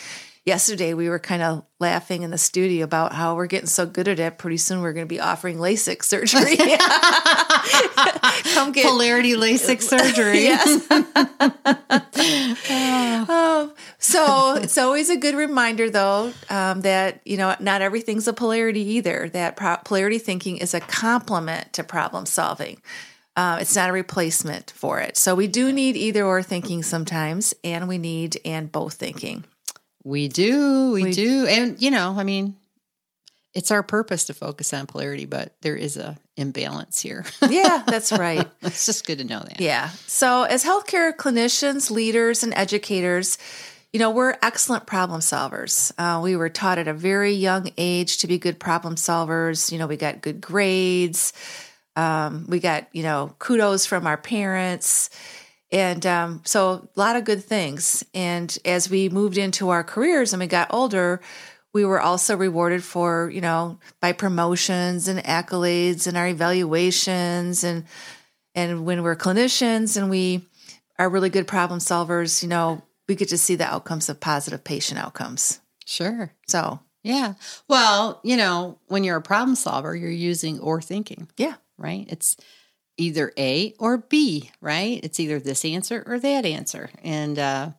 yesterday 0.49 0.95
we 0.95 1.09
were 1.09 1.19
kind 1.19 1.43
of 1.43 1.63
laughing 1.79 2.23
in 2.23 2.31
the 2.31 2.37
studio 2.37 2.83
about 2.83 3.13
how 3.13 3.35
we're 3.35 3.45
getting 3.45 3.67
so 3.67 3.85
good 3.85 4.07
at 4.07 4.19
it. 4.19 4.39
Pretty 4.39 4.57
soon 4.57 4.81
we're 4.81 4.93
going 4.93 5.05
to 5.05 5.09
be 5.09 5.19
offering 5.19 5.57
LASIK 5.57 6.03
surgery. 6.03 6.57
Come 8.55 8.71
get 8.71 8.87
Polarity 8.87 9.35
LASIK 9.35 9.81
surgery. 9.81 10.39
Yes. 10.49 10.87
Um, 13.29 13.73
so 13.97 14.55
it's 14.55 14.77
always 14.77 15.09
a 15.09 15.17
good 15.17 15.35
reminder, 15.35 15.89
though, 15.89 16.33
um, 16.49 16.81
that 16.81 17.21
you 17.25 17.37
know 17.37 17.55
not 17.59 17.81
everything's 17.81 18.27
a 18.27 18.33
polarity 18.33 18.81
either. 18.81 19.29
That 19.29 19.55
pro- 19.55 19.77
polarity 19.77 20.17
thinking 20.17 20.57
is 20.57 20.73
a 20.73 20.79
complement 20.79 21.73
to 21.73 21.83
problem 21.83 22.25
solving. 22.25 22.81
Uh, 23.35 23.57
it's 23.61 23.75
not 23.75 23.89
a 23.89 23.93
replacement 23.93 24.71
for 24.71 24.99
it. 24.99 25.17
So 25.17 25.35
we 25.35 25.47
do 25.47 25.71
need 25.71 25.95
either 25.95 26.25
or 26.25 26.41
thinking 26.41 26.83
sometimes, 26.83 27.53
and 27.63 27.87
we 27.87 27.97
need 27.97 28.39
and 28.45 28.71
both 28.71 28.95
thinking. 28.95 29.45
We 30.09 30.27
do. 30.27 30.91
We, 30.91 31.03
We- 31.03 31.11
do. 31.11 31.45
And, 31.47 31.81
you 31.81 31.91
know, 31.91 32.15
I 32.17 32.23
mean, 32.23 32.55
it's 33.53 33.71
our 33.71 33.83
purpose 33.83 34.25
to 34.25 34.33
focus 34.33 34.73
on 34.73 34.85
polarity, 34.87 35.25
but 35.25 35.55
there 35.61 35.75
is 35.75 35.97
a 35.97 36.17
imbalance 36.37 36.99
here. 37.01 37.25
Yeah, 37.49 37.83
that's 37.85 38.11
right. 38.11 38.47
it's 38.61 38.85
just 38.85 39.05
good 39.07 39.17
to 39.19 39.23
know 39.23 39.39
that. 39.39 39.59
Yeah. 39.59 39.89
So, 40.07 40.43
as 40.43 40.63
healthcare 40.63 41.15
clinicians, 41.15 41.89
leaders, 41.91 42.43
and 42.43 42.53
educators, 42.53 43.37
you 43.91 43.99
know, 43.99 44.11
we're 44.11 44.35
excellent 44.43 44.85
problem 44.85 45.19
solvers. 45.21 45.91
Uh, 45.97 46.21
we 46.21 46.35
were 46.35 46.49
taught 46.49 46.77
at 46.77 46.87
a 46.87 46.93
very 46.93 47.33
young 47.33 47.71
age 47.77 48.19
to 48.19 48.27
be 48.27 48.37
good 48.37 48.59
problem 48.59 48.95
solvers. 48.95 49.71
You 49.71 49.79
know, 49.79 49.87
we 49.87 49.97
got 49.97 50.21
good 50.21 50.41
grades. 50.41 51.33
Um, 51.95 52.45
we 52.47 52.59
got, 52.59 52.87
you 52.93 53.01
know, 53.03 53.35
kudos 53.39 53.85
from 53.87 54.05
our 54.05 54.15
parents. 54.17 55.09
And 55.71 56.05
um, 56.05 56.41
so, 56.45 56.89
a 56.95 56.99
lot 56.99 57.15
of 57.15 57.25
good 57.25 57.43
things. 57.43 58.03
And 58.13 58.57
as 58.65 58.89
we 58.89 59.09
moved 59.09 59.37
into 59.37 59.69
our 59.69 59.83
careers 59.83 60.33
and 60.33 60.39
we 60.39 60.47
got 60.47 60.73
older, 60.73 61.21
we 61.73 61.85
were 61.85 62.01
also 62.01 62.35
rewarded 62.35 62.83
for, 62.83 63.29
you 63.29 63.41
know, 63.41 63.79
by 64.01 64.11
promotions 64.13 65.07
and 65.07 65.19
accolades 65.19 66.07
and 66.07 66.17
our 66.17 66.27
evaluations 66.27 67.63
and 67.63 67.85
and 68.55 68.85
when 68.85 69.03
we're 69.03 69.15
clinicians 69.15 69.95
and 69.95 70.09
we 70.09 70.47
are 70.97 71.09
really 71.09 71.29
good 71.29 71.47
problem 71.47 71.79
solvers, 71.79 72.41
you 72.41 72.49
know, 72.49 72.81
we 73.07 73.15
get 73.15 73.29
to 73.29 73.37
see 73.37 73.55
the 73.55 73.65
outcomes 73.65 74.09
of 74.09 74.19
positive 74.19 74.63
patient 74.63 74.99
outcomes. 74.99 75.59
Sure. 75.85 76.31
So, 76.47 76.79
Yeah. 77.03 77.35
Well, 77.67 78.19
you 78.23 78.37
know, 78.37 78.79
when 78.87 79.03
you're 79.03 79.17
a 79.17 79.21
problem 79.21 79.55
solver, 79.55 79.95
you're 79.95 80.09
using 80.09 80.59
or 80.59 80.81
thinking, 80.81 81.29
yeah, 81.37 81.55
right? 81.77 82.05
It's 82.09 82.35
either 82.99 83.31
A 83.37 83.73
or 83.79 83.97
B, 83.97 84.51
right? 84.61 84.99
It's 85.03 85.19
either 85.19 85.39
this 85.39 85.65
answer 85.65 86.03
or 86.05 86.19
that 86.19 86.45
answer. 86.45 86.89
And 87.03 87.39
uh 87.39 87.71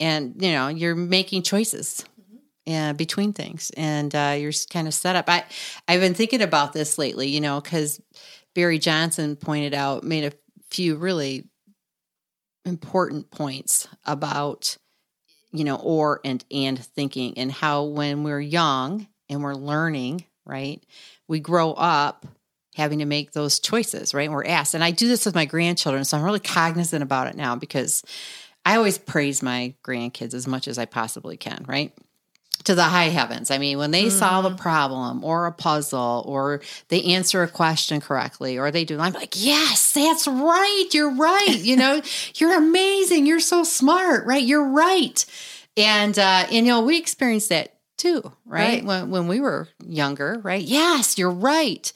and 0.00 0.34
you 0.40 0.52
know, 0.52 0.68
you're 0.68 0.94
making 0.94 1.42
choices 1.42 2.04
uh, 2.68 2.92
between 2.92 3.32
things 3.32 3.70
and 3.76 4.14
uh 4.14 4.36
you're 4.38 4.52
kind 4.70 4.86
of 4.86 4.94
set 4.94 5.16
up. 5.16 5.28
I 5.28 5.44
I've 5.86 6.00
been 6.00 6.14
thinking 6.14 6.42
about 6.42 6.72
this 6.72 6.98
lately, 6.98 7.28
you 7.28 7.40
know, 7.40 7.60
cuz 7.60 8.00
Barry 8.54 8.78
Johnson 8.78 9.36
pointed 9.36 9.74
out 9.74 10.04
made 10.04 10.24
a 10.24 10.32
few 10.70 10.96
really 10.96 11.48
important 12.64 13.30
points 13.30 13.88
about 14.04 14.76
you 15.52 15.64
know 15.64 15.76
or 15.76 16.20
and 16.24 16.44
and 16.50 16.78
thinking 16.78 17.38
and 17.38 17.50
how 17.50 17.84
when 17.84 18.22
we're 18.22 18.40
young 18.40 19.08
and 19.28 19.42
we're 19.42 19.54
learning 19.54 20.24
right 20.44 20.84
we 21.26 21.40
grow 21.40 21.72
up 21.72 22.26
having 22.78 23.00
to 23.00 23.04
make 23.04 23.32
those 23.32 23.60
choices 23.60 24.14
right 24.14 24.24
and 24.24 24.32
we're 24.32 24.46
asked 24.46 24.74
and 24.74 24.82
i 24.82 24.90
do 24.90 25.06
this 25.06 25.26
with 25.26 25.34
my 25.34 25.44
grandchildren 25.44 26.04
so 26.04 26.16
i'm 26.16 26.24
really 26.24 26.40
cognizant 26.40 27.02
about 27.02 27.26
it 27.26 27.34
now 27.36 27.54
because 27.54 28.02
i 28.64 28.76
always 28.76 28.96
praise 28.96 29.42
my 29.42 29.74
grandkids 29.84 30.32
as 30.32 30.46
much 30.46 30.66
as 30.66 30.78
i 30.78 30.86
possibly 30.86 31.36
can 31.36 31.64
right 31.68 31.92
to 32.64 32.74
the 32.74 32.82
high 32.82 33.08
heavens. 33.08 33.50
I 33.50 33.58
mean, 33.58 33.78
when 33.78 33.92
they 33.92 34.10
solve 34.10 34.44
a 34.44 34.54
problem 34.54 35.24
or 35.24 35.46
a 35.46 35.52
puzzle 35.52 36.24
or 36.26 36.60
they 36.88 37.02
answer 37.02 37.42
a 37.42 37.48
question 37.48 38.00
correctly 38.00 38.58
or 38.58 38.70
they 38.70 38.84
do, 38.84 38.98
I'm 38.98 39.12
like, 39.12 39.34
yes, 39.36 39.92
that's 39.92 40.26
right. 40.26 40.88
You're 40.92 41.14
right. 41.14 41.58
You 41.58 41.76
know, 41.76 42.02
you're 42.34 42.56
amazing. 42.56 43.26
You're 43.26 43.40
so 43.40 43.64
smart, 43.64 44.26
right? 44.26 44.42
You're 44.42 44.68
right. 44.68 45.24
And, 45.76 46.18
uh, 46.18 46.46
and, 46.50 46.66
you 46.66 46.72
know, 46.72 46.82
we 46.82 46.98
experienced 46.98 47.50
that 47.50 47.74
too, 47.96 48.22
right? 48.44 48.82
Right. 48.82 48.84
When, 48.84 49.10
when 49.10 49.28
we 49.28 49.40
were 49.40 49.68
younger, 49.86 50.40
right? 50.42 50.62
Yes, 50.62 51.16
you're 51.16 51.30
right. 51.30 51.92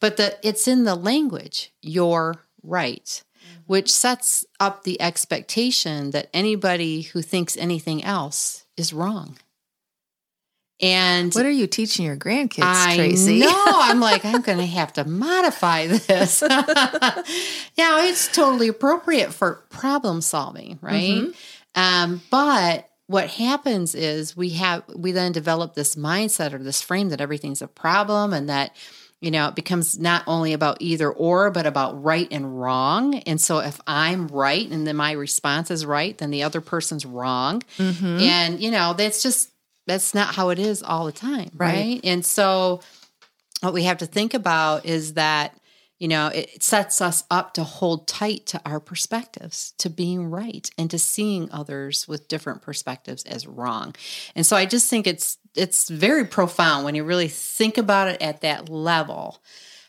But 0.00 0.16
the, 0.16 0.36
it's 0.42 0.68
in 0.68 0.84
the 0.84 0.94
language, 0.94 1.72
you're 1.80 2.36
right. 2.62 3.22
which 3.66 3.90
sets 3.90 4.44
up 4.60 4.84
the 4.84 5.00
expectation 5.00 6.10
that 6.10 6.28
anybody 6.34 7.02
who 7.02 7.22
thinks 7.22 7.56
anything 7.56 8.04
else 8.04 8.64
is 8.76 8.92
wrong. 8.92 9.36
And 10.80 11.32
what 11.32 11.46
are 11.46 11.50
you 11.50 11.66
teaching 11.66 12.04
your 12.04 12.16
grandkids, 12.16 12.64
I 12.64 12.96
Tracy? 12.96 13.38
know. 13.38 13.52
I'm 13.66 14.00
like, 14.00 14.24
I'm 14.24 14.42
going 14.42 14.58
to 14.58 14.66
have 14.66 14.92
to 14.94 15.04
modify 15.04 15.86
this. 15.86 16.42
now, 16.48 17.18
it's 17.78 18.28
totally 18.28 18.68
appropriate 18.68 19.32
for 19.32 19.64
problem 19.70 20.20
solving, 20.20 20.78
right? 20.82 21.22
Mm-hmm. 21.22 21.30
Um, 21.80 22.22
but 22.28 22.90
what 23.06 23.30
happens 23.30 23.94
is 23.94 24.36
we 24.36 24.50
have 24.50 24.82
we 24.94 25.12
then 25.12 25.32
develop 25.32 25.74
this 25.74 25.94
mindset 25.94 26.52
or 26.52 26.58
this 26.58 26.82
frame 26.82 27.10
that 27.10 27.20
everything's 27.20 27.62
a 27.62 27.68
problem 27.68 28.32
and 28.32 28.48
that 28.48 28.74
you 29.24 29.30
know 29.30 29.48
it 29.48 29.54
becomes 29.54 29.98
not 29.98 30.22
only 30.26 30.52
about 30.52 30.76
either 30.80 31.10
or 31.10 31.50
but 31.50 31.66
about 31.66 32.02
right 32.04 32.28
and 32.30 32.60
wrong 32.60 33.14
and 33.26 33.40
so 33.40 33.58
if 33.58 33.80
i'm 33.86 34.28
right 34.28 34.68
and 34.70 34.86
then 34.86 34.96
my 34.96 35.12
response 35.12 35.70
is 35.70 35.84
right 35.86 36.18
then 36.18 36.30
the 36.30 36.42
other 36.42 36.60
person's 36.60 37.04
wrong 37.06 37.62
Mm-hmm. 37.78 38.20
and 38.20 38.60
you 38.60 38.70
know 38.70 38.92
that's 38.92 39.22
just 39.22 39.50
that's 39.86 40.14
not 40.14 40.34
how 40.34 40.50
it 40.50 40.58
is 40.58 40.82
all 40.82 41.06
the 41.06 41.12
time 41.12 41.50
right, 41.56 41.74
Right. 41.74 42.00
and 42.04 42.24
so 42.24 42.80
what 43.60 43.72
we 43.72 43.84
have 43.84 43.98
to 43.98 44.06
think 44.06 44.34
about 44.34 44.84
is 44.86 45.14
that 45.14 45.56
you 46.04 46.08
know 46.08 46.26
it 46.28 46.62
sets 46.62 47.00
us 47.00 47.24
up 47.30 47.54
to 47.54 47.64
hold 47.64 48.06
tight 48.06 48.44
to 48.52 48.60
our 48.66 48.78
perspectives 48.78 49.72
to 49.78 49.88
being 49.88 50.28
right 50.40 50.68
and 50.76 50.90
to 50.90 50.98
seeing 50.98 51.48
others 51.50 52.06
with 52.06 52.28
different 52.28 52.60
perspectives 52.60 53.22
as 53.24 53.46
wrong. 53.46 53.94
And 54.36 54.44
so 54.44 54.54
i 54.54 54.66
just 54.66 54.90
think 54.90 55.06
it's 55.06 55.38
it's 55.64 55.88
very 55.88 56.26
profound 56.26 56.84
when 56.84 56.94
you 56.94 57.04
really 57.04 57.28
think 57.28 57.78
about 57.78 58.08
it 58.08 58.20
at 58.20 58.42
that 58.42 58.68
level 58.68 59.42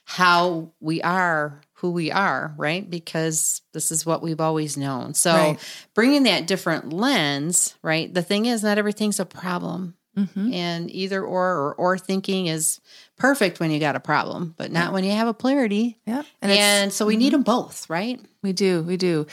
how 0.05 0.71
we 0.79 1.01
are 1.01 1.61
who 1.79 1.91
we 1.91 2.11
are 2.11 2.53
right? 2.57 2.89
Because 2.89 3.61
this 3.73 3.91
is 3.91 4.05
what 4.05 4.23
we've 4.23 4.39
always 4.39 4.77
known. 4.77 5.13
So 5.15 5.33
Right. 5.33 5.59
bringing 5.93 6.23
that 6.23 6.47
different 6.47 6.93
lens 6.93 7.75
right? 7.81 8.07
The 8.13 8.23
thing 8.23 8.45
is 8.45 8.63
not 8.63 8.77
everything's 8.77 9.19
a 9.19 9.25
problem. 9.25 9.95
Mm-hmm. 10.17 10.53
and 10.53 10.89
either 10.91 11.21
or 11.21 11.47
or 11.61 11.75
or 11.75 11.97
thinking 11.97 12.47
is 12.47 12.79
perfect 13.17 13.59
when 13.59 13.71
you 13.71 13.79
got 13.79 13.95
a 13.95 13.99
problem 13.99 14.53
but 14.57 14.71
not 14.71 14.91
when 14.93 15.03
you 15.03 15.11
have 15.11 15.27
a 15.27 15.33
polarity 15.33 15.97
Yeah, 16.05 16.23
and, 16.41 16.51
it's- 16.51 16.95
so 16.95 17.05
we 17.05 17.15
need 17.17 17.33
them 17.33 17.43
both 17.43 17.89
right 17.89 18.19
We 18.43 18.53
do, 18.53 18.83
we 18.83 18.97
do. 18.97 19.25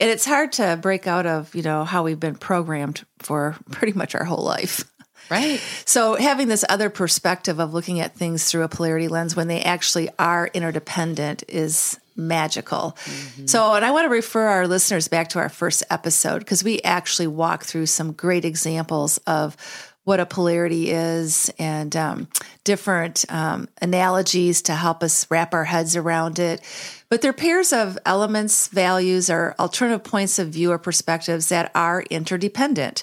And 0.00 0.10
it's 0.10 0.24
hard 0.26 0.52
to 0.52 0.76
break 0.80 1.06
out 1.06 1.24
of, 1.26 1.54
you 1.54 1.62
know, 1.62 1.84
how 1.84 2.02
we've 2.02 2.18
been 2.20 2.34
programmed 2.34 3.04
for 3.20 3.54
pretty 3.70 3.92
much 3.96 4.14
our 4.14 4.24
whole 4.24 4.44
life. 4.44 4.84
right 5.30 5.60
So 5.84 6.14
having 6.16 6.48
this 6.48 6.64
other 6.68 6.90
perspective 6.90 7.60
of 7.60 7.72
looking 7.74 8.00
at 8.00 8.14
things 8.14 8.44
through 8.44 8.64
a 8.64 8.68
polarity 8.68 9.08
lens 9.08 9.36
when 9.36 9.48
they 9.48 9.62
actually 9.62 10.08
are 10.18 10.48
interdependent 10.52 11.44
is 11.48 11.98
magical. 12.18 12.96
Mm-hmm. 13.04 13.46
So, 13.46 13.74
and 13.74 13.84
I 13.84 13.90
want 13.90 14.06
to 14.06 14.10
refer 14.10 14.46
our 14.46 14.66
listeners 14.66 15.06
back 15.08 15.28
to 15.30 15.38
our 15.38 15.50
first 15.50 15.82
episode 15.90 16.38
because 16.40 16.64
we 16.64 16.80
actually 16.82 17.26
walk 17.26 17.64
through 17.64 17.86
some 17.86 18.12
great 18.12 18.44
examples 18.46 19.18
of 19.26 19.56
what 20.06 20.20
a 20.20 20.24
polarity 20.24 20.88
is 20.88 21.50
and 21.58 21.96
um, 21.96 22.28
different 22.62 23.24
um, 23.28 23.68
analogies 23.82 24.62
to 24.62 24.72
help 24.72 25.02
us 25.02 25.28
wrap 25.32 25.52
our 25.52 25.64
heads 25.64 25.96
around 25.96 26.38
it. 26.38 26.60
But 27.08 27.22
they're 27.22 27.32
pairs 27.32 27.72
of 27.72 27.98
elements, 28.06 28.68
values, 28.68 29.28
or 29.28 29.56
alternative 29.58 30.04
points 30.04 30.38
of 30.38 30.50
view 30.50 30.70
or 30.70 30.78
perspectives 30.78 31.48
that 31.48 31.72
are 31.74 32.04
interdependent. 32.08 33.02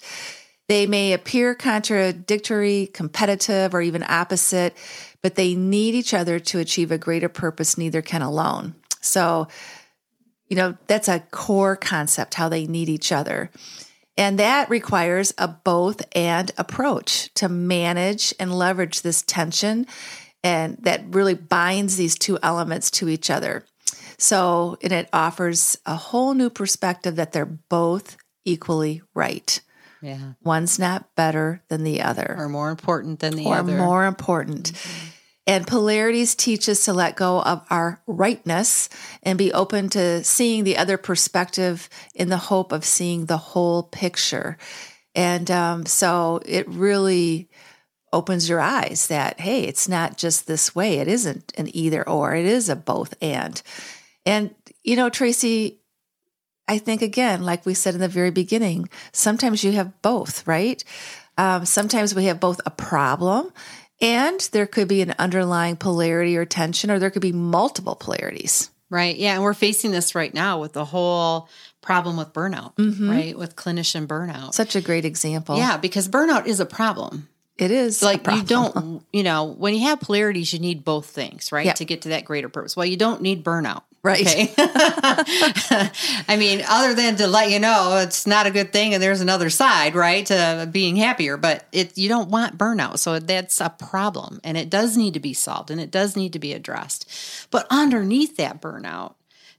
They 0.69 0.88
may 0.88 1.12
appear 1.12 1.55
contradictory, 1.55 2.89
competitive, 2.93 3.74
or 3.74 3.81
even 3.81 4.05
opposite, 4.07 4.74
but 5.22 5.36
they 5.36 5.55
need 5.55 5.95
each 5.95 6.13
other 6.13 6.39
to 6.39 6.60
achieve 6.60 6.89
a 6.89 6.98
greater 6.98 7.27
purpose, 7.27 7.77
neither 7.77 8.01
can 8.01 8.22
alone. 8.22 8.75
So, 9.01 9.50
you 10.48 10.55
know, 10.55 10.77
that's 10.88 11.10
a 11.10 11.19
core 11.31 11.75
concept, 11.75 12.36
how 12.36 12.48
they 12.48 12.65
need 12.65 12.88
each 12.88 13.12
other. 13.12 13.51
And 14.17 14.38
that 14.39 14.70
requires 14.70 15.34
a 15.38 15.48
both 15.48 16.03
and 16.15 16.51
approach 16.58 17.34
to 17.36 17.50
manage 17.50 18.34
and 18.39 18.53
leverage 18.53 19.02
this 19.02 19.23
tension 19.23 19.88
and 20.43 20.78
that 20.82 21.02
really 21.10 21.34
binds 21.34 21.95
these 21.95 22.17
two 22.17 22.38
elements 22.43 22.91
to 22.91 23.10
each 23.10 23.30
other. 23.30 23.63
So, 24.17 24.78
and 24.84 24.91
it 24.91 25.10
offers 25.13 25.78
a 25.86 25.95
whole 25.95 26.34
new 26.34 26.49
perspective 26.49 27.15
that 27.15 27.32
they're 27.32 27.45
both 27.45 28.17
equally 28.45 29.02
right. 29.13 29.60
yeah 30.02 30.34
One's 30.43 30.78
not 30.78 31.15
better 31.15 31.63
than 31.69 31.84
the 31.84 32.02
other 32.02 32.36
or 32.38 32.49
more 32.49 32.69
important 32.69 33.19
than 33.19 33.36
the 33.36 33.45
or 33.45 33.56
other 33.56 33.76
Or 33.76 33.78
more 33.78 34.06
important. 34.06 34.73
Mm-hmm. 34.73 35.10
And 35.45 35.67
polarities 35.67 36.36
teach 36.36 36.69
us 36.69 36.86
to 36.86 36.93
let 36.93 37.17
go 37.17 37.41
of 37.41 37.65
our 37.69 38.01
rightness 38.08 38.88
and 39.23 39.38
be 39.38 39.51
open 39.51 39.89
to 39.89 40.23
seeing 40.23 40.63
the 40.63 40.77
other 40.77 40.97
perspective 40.97 41.89
in 42.15 42.29
the 42.29 42.38
hope 42.38 42.71
of 42.71 42.86
seeing 42.86 43.25
the 43.25 43.38
whole 43.38 43.84
picture. 43.84 44.58
And 45.15 45.51
um, 45.51 45.86
so 45.86 46.39
it 46.45 46.67
really 46.69 47.49
opens 48.13 48.47
your 48.47 48.62
eyes 48.62 49.08
that, 49.08 49.39
hey, 49.39 49.63
it's 49.63 49.89
not 49.89 50.17
just 50.17 50.47
this 50.47 50.73
way. 50.73 50.99
It 50.99 51.08
isn't 51.08 51.51
an 51.58 51.75
either 51.75 52.08
or, 52.08 52.36
it 52.36 52.45
is 52.45 52.69
a 52.69 52.75
both 52.75 53.13
and. 53.21 53.62
And, 54.25 54.56
you 54.84 54.95
know, 54.95 55.10
Tracy, 55.10 55.82
I 56.67 56.77
think 56.77 57.01
again, 57.01 57.43
like 57.43 57.65
we 57.65 57.73
said 57.73 57.95
in 57.95 57.99
the 57.99 58.08
very 58.08 58.32
beginning, 58.32 58.88
sometimes 59.12 59.63
you 59.63 59.73
have 59.73 60.01
both, 60.01 60.47
right? 60.47 60.82
Um, 61.38 61.65
sometimes 61.65 62.13
we 62.13 62.25
have 62.25 62.39
both 62.39 62.62
a 62.65 62.71
problem 62.71 63.51
and 64.01 64.39
there 64.51 64.67
could 64.67 64.88
be 64.88 65.01
an 65.01 65.13
underlying 65.19 65.75
polarity 65.75 66.38
or 66.38 66.45
tension, 66.45 66.91
or 66.91 66.99
there 66.99 67.12
could 67.12 67.21
be 67.21 67.32
multiple 67.32 67.95
polarities. 67.95 68.69
right. 68.89 69.15
Yeah 69.15 69.34
and 69.36 69.43
we're 69.43 69.53
facing 69.53 69.91
this 69.91 70.15
right 70.15 70.34
now 70.34 70.60
with 70.60 70.73
the 70.73 70.86
whole 70.86 71.49
problem 71.82 72.17
with 72.17 72.34
burnout 72.34 72.75
mm-hmm. 72.75 73.10
right? 73.10 73.38
With 73.38 73.56
clinician 73.56 74.08
burnout. 74.08 74.53
Such 74.53 74.75
a 74.75 74.82
great 74.82 75.06
example. 75.06 75.58
yeah 75.58 75.77
because 75.77 76.08
burnout 76.08 76.47
is 76.47 76.60
a 76.60 76.65
problem. 76.65 77.29
It 77.58 77.69
is. 77.69 78.01
like 78.01 78.25
you 78.27 78.43
don't 78.43 79.03
you 79.13 79.23
know 79.23 79.45
when 79.45 79.75
you 79.75 79.82
have 79.82 79.99
polarities 79.99 80.53
you 80.53 80.60
need 80.60 80.84
both 80.84 81.06
things 81.06 81.51
right 81.51 81.75
to 81.75 81.86
get 81.86 82.01
to 82.03 82.10
that 82.10 82.25
greater 82.25 82.49
purpose. 82.49 82.75
Well 82.75 82.86
you 82.86 82.97
don't 82.97 83.21
need 83.21 83.43
burnout 83.43 83.84
Right. 84.04 84.22
okay 84.22 84.54
i 86.28 86.36
mean 86.38 86.62
other 86.68 86.94
than 86.94 87.16
to 87.16 87.28
let 87.28 87.50
you 87.50 87.60
know 87.60 88.00
it's 88.04 88.28
not 88.28 88.46
a 88.46 88.52
good 88.52 88.74
thing 88.74 88.94
and 88.94 89.02
there's 89.02 89.22
another 89.22 89.50
side 89.50 89.96
right 89.96 90.26
to 90.26 90.68
being 90.70 90.98
happier 90.98 91.38
but 91.38 91.66
it 91.72 91.98
you 91.98 92.10
don't 92.10 92.30
want 92.30 92.58
burnout 92.58 93.00
so 93.00 93.20
that's 93.20 93.62
a 93.62 93.70
problem 93.70 94.42
and 94.44 94.58
it 94.58 94.70
does 94.70 94.98
need 94.98 95.13
to 95.13 95.22
be 95.22 95.34
solved 95.34 95.72
and 95.72 95.80
it 95.80 95.89
does 95.89 96.18
need 96.18 96.34
to 96.34 96.39
be 96.39 96.52
addressed 96.52 97.48
but 97.50 97.66
underneath 97.70 98.36
that 98.36 98.62
burnout 98.62 99.13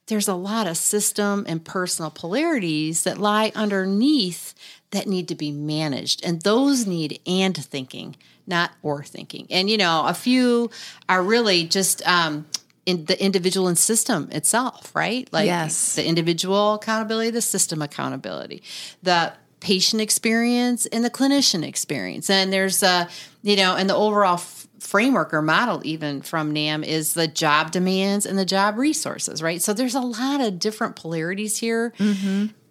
there's 0.09 0.29
a 0.29 0.35
lot 0.35 0.67
of 0.67 0.77
system 0.77 1.45
and 1.49 1.65
personal 1.65 2.11
polarities 2.11 3.05
that 3.05 3.17
lie 3.19 3.51
underneath 3.55 4.55
that 4.91 5.07
need 5.07 5.29
to 5.29 5.35
be 5.35 5.51
managed. 5.51 6.25
And 6.25 6.43
those 6.43 6.87
need 6.87 7.21
and 7.27 7.57
thinking, 7.57 8.17
not 8.47 8.73
or 8.83 9.03
thinking. 9.03 9.47
And, 9.51 9.71
you 9.71 9.79
know, 9.79 10.05
a 10.07 10.15
few 10.15 10.71
are 11.09 11.23
really 11.23 11.65
just 11.65 12.07
um, 12.07 12.47
in 12.87 13.07
the 13.07 13.23
individual 13.23 13.67
and 13.69 13.79
system 13.79 14.29
itself, 14.33 14.95
right? 14.95 15.29
Like 15.33 15.47
Yes. 15.47 15.95
the 15.95 16.07
individual 16.07 16.75
accountability, 16.75 17.31
the 17.31 17.43
system 17.43 17.81
accountability, 17.83 18.63
the 19.03 19.33
patient 19.61 20.03
experience 20.03 20.85
and 20.87 21.03
the 21.05 21.11
clinician 21.11 21.65
experience. 21.67 22.29
And 22.29 22.53
there's 22.53 22.83
a, 22.83 23.09
you 23.43 23.57
know, 23.57 23.77
and 23.77 23.89
the 23.89 23.95
overall 23.97 24.35
f- 24.35 24.69
framework 24.79 25.33
or 25.33 25.41
model 25.41 25.81
even 25.85 26.21
from 26.21 26.53
NAM 26.53 26.85
is 26.85 27.15
the 27.15 27.27
job 27.27 27.71
demands 27.71 28.27
and 28.27 28.39
the 28.39 28.45
job 28.45 28.77
resources, 28.77 29.43
right? 29.43 29.63
So 29.63 29.73
there's 29.73 29.95
a 29.95 30.01
lot 30.01 30.43
of 30.43 30.59
different 30.59 30.97
polarities 30.97 31.57
here 31.57 31.95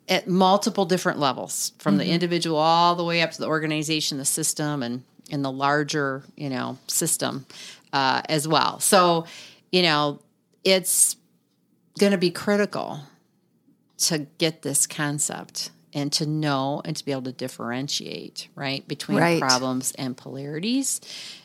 at 0.07 0.27
multiple 0.27 0.85
different 0.85 1.17
levels 1.17 1.71
from 1.79 1.97
the 1.97 2.05
individual 2.05 2.57
all 2.57 2.93
the 2.93 3.03
way 3.03 3.23
up 3.23 3.31
to 3.31 3.39
the 3.39 3.47
organization, 3.47 4.19
the 4.19 4.25
system, 4.25 4.83
and 4.83 5.01
in 5.29 5.41
the 5.41 5.51
larger, 5.51 6.21
you 6.35 6.49
know, 6.49 6.77
system 6.87 7.47
uh, 7.93 8.21
as 8.29 8.47
well. 8.47 8.79
So, 8.79 9.25
you 9.73 9.81
know, 9.81 10.19
it's 10.63 11.17
going 11.99 12.11
to 12.11 12.17
be 12.17 12.29
critical 12.31 12.99
to 13.97 14.19
get 14.37 14.61
this 14.61 14.85
concept 14.87 15.71
and 15.93 16.11
to 16.13 16.25
know 16.25 16.81
and 16.85 16.95
to 16.95 17.03
be 17.05 17.11
able 17.11 17.21
to 17.23 17.31
differentiate 17.31 18.47
right 18.55 18.87
between 18.87 19.17
Right. 19.19 19.39
problems 19.41 19.91
and 19.93 20.15
polarities 20.17 20.99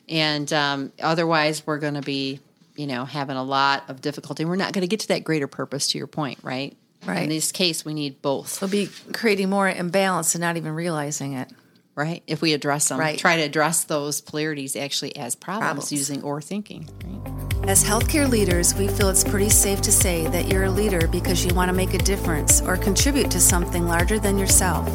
and 0.08 0.50
um, 0.52 0.92
otherwise 1.02 1.66
we're 1.66 1.78
going 1.78 1.94
to 1.94 2.00
be 2.02 2.40
you 2.76 2.86
know 2.86 3.04
having 3.04 3.36
a 3.36 3.42
lot 3.42 3.84
of 3.88 4.00
difficulty 4.00 4.44
we're 4.46 4.56
not 4.56 4.72
going 4.72 4.80
to 4.82 4.88
get 4.88 5.00
to 5.00 5.08
that 5.08 5.22
greater 5.24 5.46
purpose 5.46 5.88
to 5.88 5.98
your 5.98 6.06
point 6.06 6.38
right 6.42 6.74
Right. 7.06 7.24
in 7.24 7.28
this 7.28 7.52
case 7.52 7.84
we 7.84 7.92
need 7.94 8.22
both 8.22 8.60
We'll 8.62 8.70
be 8.70 8.88
creating 9.12 9.50
more 9.50 9.68
imbalance 9.68 10.34
and 10.34 10.40
not 10.40 10.56
even 10.56 10.74
realizing 10.74 11.34
it. 11.34 11.50
right 11.94 12.22
if 12.26 12.40
we 12.40 12.54
address 12.54 12.88
them 12.88 12.98
Right. 12.98 13.18
try 13.18 13.36
to 13.36 13.42
address 13.42 13.84
those 13.84 14.22
polarities 14.22 14.74
actually 14.76 15.14
as 15.16 15.34
problems, 15.36 15.68
Problems. 15.88 15.92
using 15.92 16.22
or 16.22 16.40
thinking 16.40 16.88
right? 17.04 17.57
As 17.68 17.84
healthcare 17.84 18.26
leaders, 18.26 18.74
we 18.74 18.88
feel 18.88 19.10
it's 19.10 19.22
pretty 19.22 19.50
safe 19.50 19.82
to 19.82 19.92
say 19.92 20.26
that 20.28 20.48
you're 20.48 20.64
a 20.64 20.70
leader 20.70 21.06
because 21.06 21.44
you 21.44 21.52
want 21.54 21.68
to 21.68 21.74
make 21.74 21.92
a 21.92 21.98
difference 21.98 22.62
or 22.62 22.78
contribute 22.78 23.30
to 23.30 23.40
something 23.40 23.86
larger 23.86 24.18
than 24.18 24.38
yourself. 24.38 24.88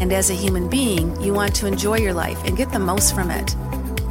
And 0.00 0.10
as 0.14 0.30
a 0.30 0.34
human 0.34 0.66
being, 0.66 1.20
you 1.20 1.34
want 1.34 1.54
to 1.56 1.66
enjoy 1.66 1.98
your 1.98 2.14
life 2.14 2.42
and 2.46 2.56
get 2.56 2.72
the 2.72 2.78
most 2.78 3.14
from 3.14 3.30
it. 3.30 3.54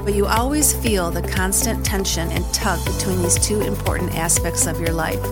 But 0.04 0.14
you 0.14 0.28
always 0.28 0.72
feel 0.72 1.10
the 1.10 1.24
constant 1.24 1.84
tension 1.84 2.30
and 2.30 2.46
tug 2.54 2.86
between 2.86 3.24
these 3.24 3.40
two 3.40 3.62
important 3.62 4.14
aspects 4.14 4.68
of 4.68 4.80
your 4.80 4.94
life. 4.94 5.24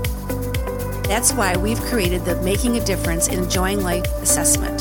That's 1.04 1.32
why 1.32 1.56
we've 1.56 1.80
created 1.82 2.26
the 2.26 2.42
Making 2.42 2.78
a 2.78 2.84
Difference 2.84 3.28
in 3.28 3.38
Enjoying 3.38 3.84
Life 3.84 4.08
assessment 4.14 4.73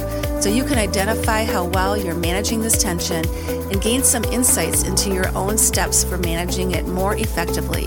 so 0.43 0.49
you 0.49 0.65
can 0.65 0.77
identify 0.77 1.45
how 1.45 1.67
well 1.67 1.97
you're 1.97 2.17
managing 2.17 2.61
this 2.61 2.77
tension 2.77 3.25
and 3.47 3.81
gain 3.81 4.03
some 4.03 4.25
insights 4.25 4.83
into 4.83 5.09
your 5.09 5.29
own 5.37 5.57
steps 5.57 6.03
for 6.03 6.19
managing 6.19 6.73
it 6.73 6.85
more 6.85 7.15
effectively. 7.15 7.85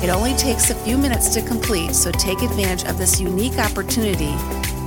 It 0.00 0.08
only 0.08 0.34
takes 0.34 0.70
a 0.70 0.76
few 0.76 0.96
minutes 0.96 1.34
to 1.34 1.42
complete, 1.42 1.96
so 1.96 2.12
take 2.12 2.40
advantage 2.40 2.88
of 2.88 2.98
this 2.98 3.20
unique 3.20 3.58
opportunity 3.58 4.32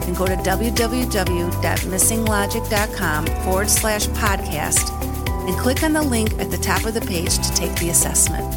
and 0.07 0.15
go 0.15 0.25
to 0.25 0.37
www.missinglogic.com 0.37 3.25
forward 3.43 3.69
slash 3.69 4.07
podcast 4.07 5.49
and 5.49 5.59
click 5.59 5.83
on 5.83 5.91
the 5.91 6.01
link 6.01 6.31
at 6.39 6.49
the 6.49 6.57
top 6.57 6.85
of 6.85 6.93
the 6.93 7.01
page 7.01 7.39
to 7.39 7.53
take 7.53 7.75
the 7.75 7.89
assessment. 7.89 8.55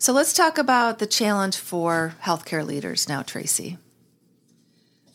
So 0.00 0.12
let's 0.12 0.32
talk 0.32 0.58
about 0.58 0.98
the 0.98 1.06
challenge 1.06 1.56
for 1.56 2.16
healthcare 2.24 2.66
leaders 2.66 3.08
now, 3.08 3.22
Tracy. 3.22 3.78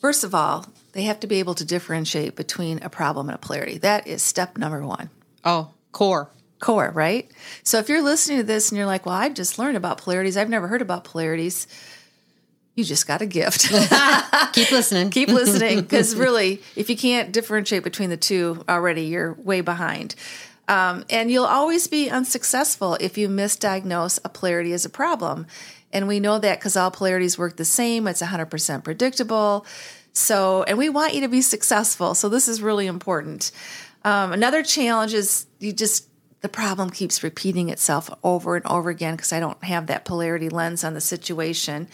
First 0.00 0.24
of 0.24 0.34
all, 0.34 0.64
they 0.98 1.04
have 1.04 1.20
to 1.20 1.26
be 1.28 1.38
able 1.38 1.54
to 1.54 1.64
differentiate 1.64 2.34
between 2.34 2.82
a 2.82 2.88
problem 2.88 3.28
and 3.28 3.36
a 3.36 3.38
polarity. 3.38 3.78
That 3.78 4.08
is 4.08 4.20
step 4.20 4.58
number 4.58 4.84
one. 4.84 5.10
Oh, 5.44 5.72
core. 5.92 6.30
Core, 6.58 6.90
right? 6.92 7.30
So 7.62 7.78
if 7.78 7.88
you're 7.88 8.02
listening 8.02 8.38
to 8.38 8.42
this 8.42 8.70
and 8.70 8.76
you're 8.76 8.86
like, 8.86 9.06
well, 9.06 9.14
I've 9.14 9.34
just 9.34 9.60
learned 9.60 9.76
about 9.76 9.98
polarities, 9.98 10.36
I've 10.36 10.48
never 10.48 10.66
heard 10.66 10.82
about 10.82 11.04
polarities, 11.04 11.68
you 12.74 12.82
just 12.82 13.06
got 13.06 13.22
a 13.22 13.26
gift. 13.26 13.68
Keep 14.52 14.72
listening. 14.72 15.10
Keep 15.12 15.28
listening 15.28 15.82
because 15.82 16.16
really, 16.16 16.62
if 16.74 16.90
you 16.90 16.96
can't 16.96 17.30
differentiate 17.32 17.84
between 17.84 18.10
the 18.10 18.16
two 18.16 18.64
already, 18.68 19.02
you're 19.02 19.34
way 19.34 19.60
behind. 19.60 20.16
Um, 20.66 21.04
and 21.10 21.30
you'll 21.30 21.44
always 21.44 21.86
be 21.86 22.10
unsuccessful 22.10 22.96
if 23.00 23.16
you 23.16 23.28
misdiagnose 23.28 24.18
a 24.24 24.28
polarity 24.28 24.72
as 24.72 24.84
a 24.84 24.90
problem. 24.90 25.46
And 25.92 26.06
we 26.06 26.20
know 26.20 26.38
that 26.38 26.58
because 26.58 26.76
all 26.76 26.90
polarities 26.90 27.38
work 27.38 27.56
the 27.56 27.64
same, 27.64 28.06
it's 28.06 28.20
100% 28.20 28.84
predictable. 28.84 29.64
So, 30.12 30.62
and 30.64 30.78
we 30.78 30.88
want 30.88 31.14
you 31.14 31.20
to 31.22 31.28
be 31.28 31.42
successful. 31.42 32.14
So, 32.14 32.28
this 32.28 32.48
is 32.48 32.60
really 32.62 32.86
important. 32.86 33.52
Um, 34.04 34.32
another 34.32 34.62
challenge 34.62 35.14
is 35.14 35.46
you 35.58 35.72
just, 35.72 36.08
the 36.40 36.48
problem 36.48 36.90
keeps 36.90 37.22
repeating 37.22 37.68
itself 37.68 38.10
over 38.22 38.56
and 38.56 38.66
over 38.66 38.90
again 38.90 39.16
because 39.16 39.32
I 39.32 39.40
don't 39.40 39.62
have 39.64 39.88
that 39.88 40.04
polarity 40.04 40.48
lens 40.48 40.84
on 40.84 40.94
the 40.94 41.00
situation. 41.00 41.88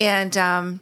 And 0.00 0.36
um, 0.36 0.80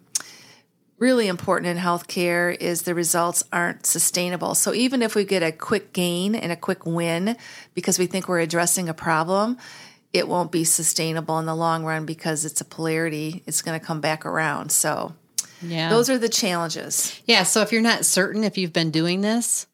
really 1.03 1.27
important 1.27 1.77
in 1.77 1.83
healthcare 1.83 2.57
is 2.57 2.83
the 2.83 2.95
results 2.95 3.43
aren't 3.53 3.85
sustainable. 3.87 4.55
So 4.55 4.73
even 4.73 5.03
if 5.03 5.17
we 5.17 5.25
get 5.25 5.43
a 5.43 5.51
quick 5.51 5.93
gain 5.93 6.37
and 6.37 6.53
a 6.53 6.57
quick 6.57 6.87
win 6.87 7.37
because 7.75 7.99
we 7.99 8.07
think 8.07 8.29
we're 8.29 8.39
addressing 8.39 8.89
a 8.89 8.95
problem, 8.95 9.59
it 10.13 10.29
won't 10.29 10.53
be 10.53 10.63
sustainable 10.63 11.41
in 11.41 11.47
the 11.47 11.57
long 11.57 11.85
run 11.85 12.07
because 12.07 12.45
it's 12.45 12.61
a 12.61 12.65
polarity. 12.65 13.43
It's 13.47 13.63
going 13.63 13.79
to 13.79 13.85
come 13.85 14.01
back 14.01 14.25
around. 14.25 14.71
So 14.71 15.15
Yeah. 15.63 15.89
those 15.91 16.11
are 16.11 16.19
the 16.19 16.29
challenges. 16.29 17.21
Yeah. 17.27 17.45
So 17.45 17.63
if 17.63 17.73
you're 17.73 17.83
not 17.83 18.05
certain 18.05 18.45
if 18.45 18.59
you've 18.59 18.73
been 18.73 18.91
doing 18.91 19.21
this, 19.21 19.67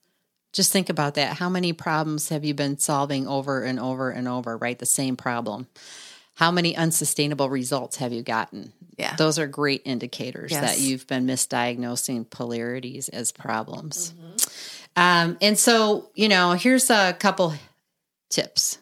just 0.53 0.73
think 0.73 0.89
about 0.89 1.15
that. 1.15 1.37
How 1.37 1.49
many 1.49 1.73
problems 1.73 2.29
have 2.31 2.45
you 2.45 2.55
been 2.55 2.79
solving 2.79 3.27
over 3.27 3.63
and 3.63 3.79
over 3.79 4.11
and 4.11 4.27
over, 4.27 4.57
right? 4.57 4.79
The 4.79 4.87
same 4.87 5.17
problem. 5.17 5.67
How 6.35 6.51
many 6.51 6.77
unsustainable 6.77 7.51
results 7.51 7.97
have 7.97 8.13
you 8.13 8.23
gotten? 8.23 8.73
Yeah. 8.97 9.17
Those 9.17 9.39
are 9.39 9.47
great 9.47 9.83
indicators 9.85 10.53
Yes. 10.53 10.61
that 10.61 10.81
you've 10.81 11.07
been 11.07 11.27
misdiagnosing 11.27 12.31
polarities 12.31 13.09
as 13.09 13.33
problems. 13.33 14.13
Mm-hmm. 14.13 14.35
Um, 14.97 15.39
and 15.41 15.59
so, 15.59 16.11
you 16.15 16.29
know, 16.29 16.53
here's 16.53 16.91
a 16.91 17.13
couple 17.19 17.55
tips. 18.31 18.79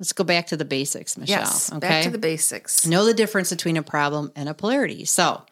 Let's 0.00 0.12
go 0.12 0.24
back 0.24 0.48
to 0.48 0.56
the 0.56 0.64
basics, 0.64 1.16
Michelle. 1.16 1.40
Yes. 1.40 1.70
okay. 1.72 1.78
Back 1.78 2.04
to 2.04 2.10
the 2.10 2.18
basics. 2.18 2.86
Know 2.86 3.04
the 3.04 3.14
difference 3.14 3.50
between 3.50 3.76
a 3.76 3.82
problem 3.82 4.32
and 4.36 4.48
a 4.48 4.54
polarity. 4.54 5.04
So, 5.04 5.42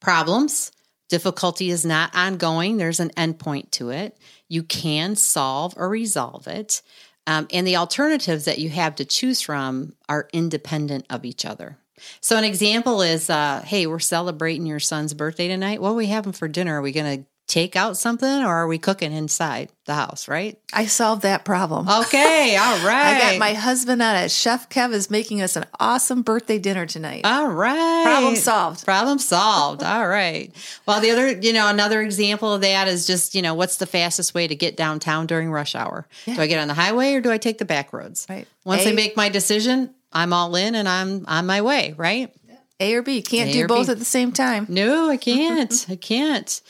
problems, 0.00 0.72
difficulty 1.08 1.70
is 1.70 1.84
not 1.84 2.14
ongoing, 2.14 2.76
there's 2.76 3.00
an 3.00 3.10
endpoint 3.10 3.70
to 3.72 3.90
it. 3.90 4.16
You 4.48 4.62
can 4.62 5.16
solve 5.16 5.74
or 5.76 5.88
resolve 5.88 6.46
it. 6.46 6.82
Um, 7.26 7.46
and 7.52 7.66
the 7.66 7.76
alternatives 7.76 8.46
that 8.46 8.58
you 8.58 8.70
have 8.70 8.96
to 8.96 9.04
choose 9.04 9.40
from 9.40 9.94
are 10.08 10.28
independent 10.32 11.06
of 11.10 11.24
each 11.24 11.44
other. 11.44 11.78
So, 12.20 12.36
an 12.36 12.44
example 12.44 13.02
is 13.02 13.28
uh, 13.28 13.62
hey, 13.64 13.86
we're 13.86 13.98
celebrating 13.98 14.66
your 14.66 14.80
son's 14.80 15.12
birthday 15.12 15.48
tonight. 15.48 15.82
What 15.82 15.90
are 15.90 15.94
we 15.94 16.06
having 16.06 16.32
for 16.32 16.48
dinner? 16.48 16.78
Are 16.78 16.82
we 16.82 16.92
going 16.92 17.18
to 17.18 17.26
take 17.50 17.74
out 17.74 17.96
something 17.96 18.28
or 18.28 18.46
are 18.46 18.66
we 18.68 18.78
cooking 18.78 19.12
inside 19.12 19.70
the 19.84 19.94
house, 19.94 20.28
right? 20.28 20.56
I 20.72 20.86
solved 20.86 21.22
that 21.22 21.44
problem. 21.44 21.88
Okay, 21.88 22.56
all 22.60 22.86
right. 22.86 23.16
I 23.16 23.18
got 23.18 23.38
my 23.38 23.54
husband 23.54 24.00
on 24.00 24.14
it. 24.14 24.30
Chef 24.30 24.68
Kev 24.68 24.92
is 24.92 25.10
making 25.10 25.42
us 25.42 25.56
an 25.56 25.66
awesome 25.80 26.22
birthday 26.22 26.58
dinner 26.58 26.86
tonight. 26.86 27.22
All 27.24 27.48
right. 27.48 28.04
Problem 28.04 28.36
solved. 28.36 28.84
Problem 28.84 29.18
solved. 29.18 29.82
All 29.90 30.06
right. 30.06 30.54
Well, 30.86 31.00
the 31.00 31.10
other, 31.10 31.28
you 31.32 31.52
know, 31.52 31.68
another 31.68 32.00
example 32.00 32.54
of 32.54 32.60
that 32.60 32.86
is 32.86 33.06
just, 33.06 33.34
you 33.34 33.42
know, 33.42 33.54
what's 33.54 33.76
the 33.76 33.86
fastest 33.86 34.32
way 34.32 34.46
to 34.46 34.54
get 34.54 34.76
downtown 34.76 35.26
during 35.26 35.50
rush 35.50 35.74
hour? 35.74 36.06
Do 36.26 36.40
I 36.40 36.46
get 36.46 36.60
on 36.60 36.68
the 36.68 36.74
highway 36.74 37.14
or 37.14 37.20
do 37.20 37.32
I 37.32 37.38
take 37.38 37.58
the 37.58 37.64
back 37.64 37.92
roads? 37.92 38.26
Right. 38.30 38.46
Once 38.64 38.86
A- 38.86 38.90
I 38.90 38.92
make 38.92 39.16
my 39.16 39.28
decision, 39.28 39.92
I'm 40.12 40.32
all 40.32 40.54
in 40.54 40.74
and 40.74 40.88
I'm 40.88 41.24
on 41.26 41.46
my 41.46 41.62
way, 41.62 41.94
right? 41.96 42.32
A 42.80 42.94
or 42.94 43.02
B. 43.02 43.22
Can't 43.22 43.50
A 43.50 43.52
do 43.52 43.66
both 43.66 43.86
B. 43.86 43.92
at 43.92 43.98
the 43.98 44.04
same 44.04 44.32
time. 44.32 44.66
No, 44.68 45.08
I 45.10 45.16
can't. 45.16 45.70
Mm-hmm. 45.70 45.92
I 45.92 45.96
can't. 45.96 46.60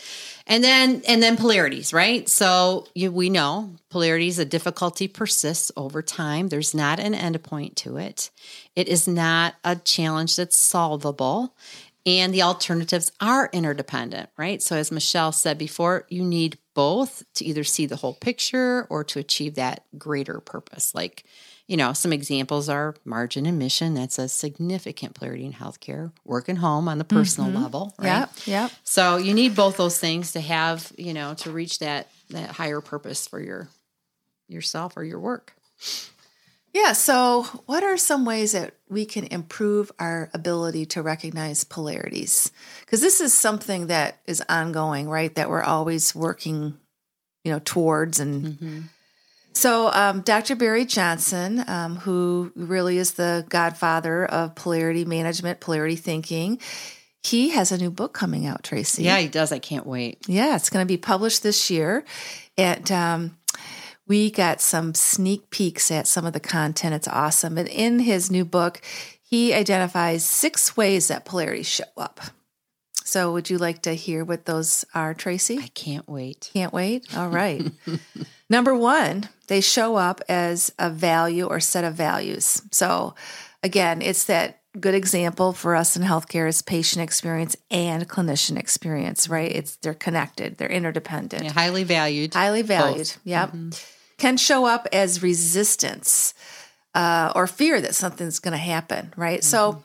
And 0.47 0.65
then 0.65 1.03
and 1.07 1.23
then 1.23 1.37
polarities, 1.37 1.93
right? 1.93 2.29
So 2.29 2.89
you, 2.95 3.13
we 3.13 3.31
know 3.31 3.77
polarities, 3.89 4.37
the 4.37 4.45
difficulty 4.45 5.07
persists 5.07 5.71
over 5.77 6.03
time. 6.03 6.49
There's 6.49 6.75
not 6.75 6.99
an 6.99 7.15
endpoint 7.15 7.77
to 7.77 7.97
it. 7.97 8.31
It 8.75 8.89
is 8.89 9.07
not 9.07 9.55
a 9.65 9.77
challenge 9.77 10.37
that's 10.37 10.57
solvable. 10.57 11.55
And 12.07 12.33
the 12.33 12.43
alternatives 12.43 13.13
are 13.21 13.51
interdependent, 13.53 14.31
right? 14.39 14.63
So 14.63 14.75
as 14.75 14.91
Michelle 14.91 15.33
said 15.33 15.59
before, 15.59 16.07
you 16.09 16.25
need 16.25 16.59
both 16.75 17.23
to 17.35 17.45
either 17.45 17.63
see 17.63 17.85
the 17.85 17.97
whole 17.97 18.15
picture 18.15 18.87
or 18.89 19.05
to 19.05 19.19
achieve 19.19 19.55
that 19.57 19.85
greater 19.99 20.41
purpose. 20.41 20.95
Like 20.95 21.25
you 21.71 21.77
know, 21.77 21.93
some 21.93 22.13
examples 22.13 22.69
are 22.69 22.97
margin 23.05 23.47
and 23.47 23.57
mission. 23.57 23.95
That's 23.95 24.19
a 24.19 24.29
significant 24.29 25.15
polarity 25.15 25.45
in 25.45 25.53
healthcare. 25.53 26.11
Work 26.25 26.49
and 26.49 26.59
home 26.59 26.89
on 26.89 26.99
the 26.99 27.05
personal 27.05 27.49
mm-hmm. 27.49 27.63
level, 27.63 27.95
right? 27.97 28.07
Yep. 28.07 28.31
Yep. 28.47 28.73
So 28.83 29.19
you 29.19 29.33
need 29.33 29.55
both 29.55 29.77
those 29.77 29.97
things 29.97 30.33
to 30.33 30.41
have, 30.41 30.91
you 30.99 31.15
know, 31.15 31.35
to 31.35 31.53
reach 31.53 31.79
that 31.79 32.09
that 32.31 32.51
higher 32.51 32.81
purpose 32.81 33.29
for 33.29 33.41
your 33.41 33.69
yourself 34.49 34.97
or 34.97 35.05
your 35.05 35.21
work. 35.21 35.55
Yeah. 36.75 36.93
So, 36.93 37.45
what 37.67 37.85
are 37.85 37.97
some 37.97 38.25
ways 38.25 38.51
that 38.51 38.75
we 38.89 39.05
can 39.05 39.25
improve 39.25 39.93
our 40.01 40.29
ability 40.35 40.87
to 40.87 41.03
recognize 41.03 41.63
polarities? 41.63 42.51
Because 42.81 43.01
this 43.01 43.21
is 43.21 43.33
something 43.33 43.87
that 43.87 44.19
is 44.27 44.43
ongoing, 44.49 45.09
right? 45.09 45.33
That 45.37 45.49
we're 45.49 45.63
always 45.63 46.17
working, 46.17 46.79
you 47.45 47.53
know, 47.53 47.61
towards. 47.65 48.19
And 48.19 48.45
mm-hmm. 48.45 48.81
So, 49.53 49.93
um, 49.93 50.21
Dr. 50.21 50.57
Barry 50.57 50.85
Johnson, 50.85 51.65
um, 51.67 51.97
who 51.97 52.53
really 52.55 52.99
is 52.99 53.15
the 53.15 53.45
godfather 53.49 54.25
of 54.25 54.55
polarity 54.55 55.05
management, 55.05 55.61
polarity 55.61 55.97
thinking, 55.97 56.61
he 57.23 57.51
has 57.51 57.71
a 57.71 57.79
new 57.79 57.91
book 57.91 58.15
coming 58.15 58.47
out, 58.47 58.63
Tracy. 58.63 59.03
Yeah, 59.03 59.19
he 59.19 59.29
does. 59.29 59.53
I 59.53 59.59
can't 59.59 59.87
wait. 59.87 60.19
Yeah, 60.27 60.57
it's 60.57 60.71
going 60.71 60.85
to 60.85 60.89
be 60.89 60.97
published 60.97 61.43
this 61.43 61.71
year. 61.71 62.05
And 62.57 62.91
um, 62.91 63.37
we 64.07 64.31
got 64.31 64.61
some 64.61 64.95
sneak 64.95 65.51
peeks 65.51 65.91
at 65.91 66.07
some 66.07 66.25
of 66.25 66.33
the 66.33 66.41
content. 66.41 66.95
It's 66.95 67.09
awesome. 67.09 67.59
And 67.59 67.69
in 67.69 67.99
his 67.99 68.31
new 68.31 68.45
book, 68.45 68.81
he 69.21 69.53
identifies 69.53 70.25
six 70.25 70.77
ways 70.77 71.09
that 71.09 71.25
polarities 71.25 71.69
show 71.69 71.85
up. 71.97 72.21
So, 73.05 73.33
would 73.33 73.51
you 73.51 73.59
like 73.59 73.83
to 73.83 73.95
hear 73.95 74.25
what 74.25 74.47
those 74.47 74.85
are, 74.95 75.15
Tracy? 75.15 75.59
I 75.59 75.69
can't 75.69 76.09
wait. 76.09 76.51
Can't 76.53 76.73
wait. 76.73 77.17
All 77.17 77.29
right. 77.29 77.71
Number 78.51 78.75
one, 78.75 79.29
they 79.51 79.61
show 79.61 79.97
up 79.97 80.21
as 80.29 80.73
a 80.79 80.89
value 80.89 81.45
or 81.47 81.59
set 81.59 81.83
of 81.83 81.95
values. 81.95 82.63
So, 82.71 83.15
again, 83.65 84.01
it's 84.01 84.25
that 84.25 84.61
good 84.79 84.95
example 84.95 85.53
for 85.53 85.75
us 85.75 85.97
in 85.97 86.03
healthcare 86.03 86.49
is 86.49 86.63
patient 86.63 87.03
experience 87.03 87.57
and 87.69 88.09
clinician 88.09 88.57
experience, 88.57 89.29
right? 89.29 89.51
It's 89.51 89.75
they're 89.77 89.93
connected, 89.93 90.57
they're 90.57 90.69
interdependent, 90.71 91.43
Yeah, 91.43 91.53
highly 91.53 91.83
valued. 91.83 92.33
highly 92.35 92.63
valued. 92.63 93.09
Both. 93.09 93.19
Yep. 93.25 93.55
Can 94.19 94.37
show 94.37 94.67
up 94.67 94.87
as 94.93 95.21
resistance 95.21 96.33
uh, 96.95 97.33
or 97.35 97.49
fear 97.49 97.81
that 97.81 97.97
something's 97.97 98.39
going 98.39 98.53
to 98.53 98.59
happen, 98.59 99.13
right? 99.17 99.43
So 99.43 99.83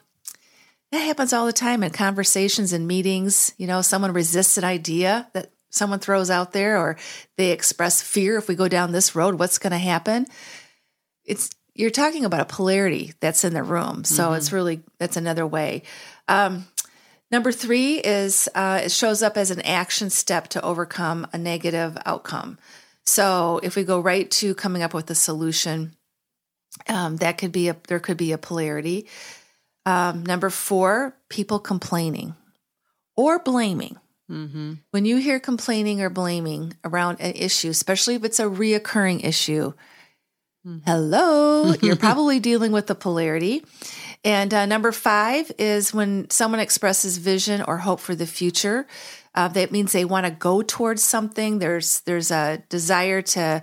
that 0.91 0.99
happens 0.99 1.34
all 1.34 1.47
the 1.47 1.54
time 1.54 1.84
in 1.84 1.89
conversations 1.89 2.71
and 2.71 2.88
meetings. 2.88 3.51
You 3.58 3.65
know, 3.65 3.82
someone 3.82 4.13
resists 4.13 4.58
an 4.60 4.63
idea 4.63 5.28
that 5.34 5.49
someone 5.75 5.99
throws 5.99 6.29
out 6.29 6.53
there, 6.53 6.77
or 6.77 6.97
they 7.38 7.51
express 7.51 8.01
fear 8.01 8.38
if 8.38 8.47
we 8.47 8.55
go 8.55 8.67
down 8.67 8.91
this 8.91 9.15
road, 9.15 9.35
what's 9.35 9.59
going 9.59 9.71
to 9.71 9.77
happen? 9.77 10.25
It's 11.25 11.49
you're 11.75 11.89
talking 11.89 12.23
about 12.23 12.39
a 12.39 12.45
polarity 12.45 13.13
that's 13.19 13.43
in 13.43 13.53
the 13.53 13.63
room. 13.63 14.05
So 14.05 14.33
it's 14.33 14.53
really 14.53 14.81
that's 14.97 15.17
another 15.17 15.45
way. 15.45 15.83
Um, 16.27 16.65
number 17.31 17.51
three 17.51 17.97
is 17.97 18.47
uh, 18.55 18.81
it 18.85 18.91
shows 18.91 19.21
up 19.21 19.35
as 19.35 19.51
an 19.51 19.61
action 19.61 20.09
step 20.09 20.47
to 20.49 20.61
overcome 20.61 21.27
a 21.33 21.38
negative 21.38 21.97
outcome. 22.05 22.57
So 23.05 23.59
if 23.61 23.75
we 23.75 23.83
go 23.83 23.99
right 23.99 24.31
to 24.31 24.55
coming 24.55 24.83
up 24.83 24.93
with 24.93 25.09
a 25.09 25.15
solution, 25.15 25.95
um, 26.88 27.17
that 27.17 27.38
could 27.38 27.51
be 27.51 27.67
a 27.67 27.75
there 27.88 27.99
could 27.99 28.17
be 28.17 28.31
a 28.31 28.38
polarity. 28.38 29.07
Um, 29.85 30.25
number 30.25 30.49
four, 30.49 31.15
people 31.29 31.59
complaining 31.59 32.35
or 33.15 33.39
blaming. 33.39 33.97
Mm-hmm. 34.29 34.73
When 34.91 35.05
you 35.05 35.17
hear 35.17 35.39
complaining 35.39 36.01
or 36.01 36.09
blaming 36.09 36.73
around 36.83 37.21
an 37.21 37.33
issue, 37.33 37.69
especially 37.69 38.15
if 38.15 38.23
it's 38.23 38.39
a 38.39 38.45
reoccurring 38.45 39.23
issue, 39.23 39.73
hello, 40.85 41.73
you're 41.81 41.95
probably 41.95 42.39
dealing 42.39 42.71
with 42.71 42.88
the 42.88 42.95
polarity. 42.95 43.63
And 44.23 44.53
uh, 44.53 44.65
number 44.65 44.91
five 44.91 45.51
is 45.59 45.93
when 45.93 46.29
someone 46.31 46.59
expresses 46.59 47.17
vision 47.17 47.61
or 47.61 47.77
hope 47.77 47.99
for 47.99 48.15
the 48.15 48.25
future. 48.25 48.88
Uh, 49.35 49.49
that 49.49 49.71
means 49.71 49.91
they 49.91 50.05
want 50.05 50.25
to 50.25 50.31
go 50.31 50.61
towards 50.63 51.03
something. 51.03 51.59
There's 51.59 51.99
there's 52.01 52.31
a 52.31 52.63
desire 52.69 53.21
to 53.21 53.61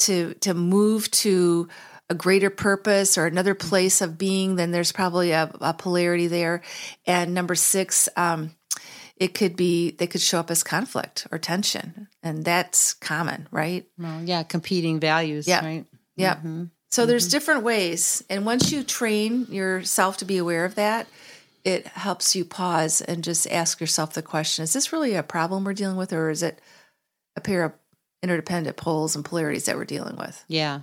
to 0.00 0.34
to 0.34 0.54
move 0.54 1.10
to 1.10 1.68
a 2.10 2.14
greater 2.14 2.50
purpose 2.50 3.18
or 3.18 3.26
another 3.26 3.54
place 3.54 4.00
of 4.00 4.18
being. 4.18 4.56
Then 4.56 4.70
there's 4.70 4.92
probably 4.92 5.32
a, 5.32 5.50
a 5.60 5.74
polarity 5.74 6.26
there. 6.26 6.62
And 7.06 7.34
number 7.34 7.54
six, 7.54 8.08
um, 8.16 8.54
it 9.20 9.34
could 9.34 9.56
be 9.56 9.92
they 9.92 10.06
could 10.06 10.20
show 10.20 10.40
up 10.40 10.50
as 10.50 10.62
conflict 10.62 11.26
or 11.30 11.38
tension, 11.38 12.08
and 12.22 12.44
that's 12.44 12.94
common, 12.94 13.48
right? 13.50 13.86
Well, 13.98 14.22
yeah, 14.24 14.42
competing 14.42 15.00
values, 15.00 15.46
Yeah. 15.48 15.64
right? 15.64 15.84
Yeah. 16.16 16.36
Mm-hmm. 16.36 16.64
So 16.90 17.04
there's 17.04 17.28
different 17.28 17.64
ways, 17.64 18.24
and 18.30 18.46
once 18.46 18.72
you 18.72 18.82
train 18.82 19.46
yourself 19.50 20.16
to 20.18 20.24
be 20.24 20.38
aware 20.38 20.64
of 20.64 20.74
that, 20.76 21.06
it 21.64 21.86
helps 21.86 22.34
you 22.34 22.44
pause 22.44 23.02
and 23.02 23.22
just 23.22 23.46
ask 23.50 23.80
yourself 23.80 24.14
the 24.14 24.22
question: 24.22 24.62
Is 24.62 24.72
this 24.72 24.92
really 24.92 25.14
a 25.14 25.22
problem 25.22 25.64
we're 25.64 25.74
dealing 25.74 25.96
with, 25.96 26.12
or 26.12 26.30
is 26.30 26.42
it 26.42 26.60
a 27.36 27.40
pair 27.40 27.64
of 27.64 27.72
interdependent 28.22 28.76
poles 28.76 29.14
and 29.14 29.24
polarities 29.24 29.66
that 29.66 29.76
we're 29.76 29.84
dealing 29.84 30.16
with? 30.16 30.44
Yeah. 30.48 30.80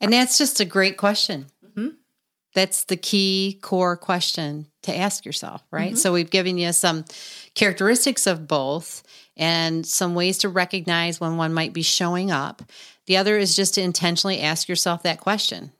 And 0.00 0.12
that's 0.12 0.38
just 0.38 0.60
a 0.60 0.64
great 0.64 0.96
question. 0.96 1.46
That's 2.56 2.84
the 2.84 2.96
key 2.96 3.58
core 3.60 3.98
question 3.98 4.66
to 4.84 4.96
ask 4.96 5.26
yourself, 5.26 5.62
right? 5.70 5.98
So 5.98 6.14
we've 6.14 6.30
given 6.30 6.56
you 6.56 6.72
some 6.72 7.04
characteristics 7.54 8.26
of 8.26 8.48
both 8.48 9.02
and 9.36 9.84
some 9.84 10.14
ways 10.14 10.38
to 10.38 10.48
recognize 10.48 11.20
when 11.20 11.36
one 11.36 11.52
might 11.52 11.74
be 11.74 11.82
showing 11.82 12.30
up. 12.30 12.62
The 13.04 13.18
other 13.18 13.36
is 13.36 13.54
just 13.54 13.74
to 13.74 13.82
intentionally 13.82 14.40
ask 14.40 14.70
yourself 14.70 15.02
that 15.02 15.20
question. 15.20 15.70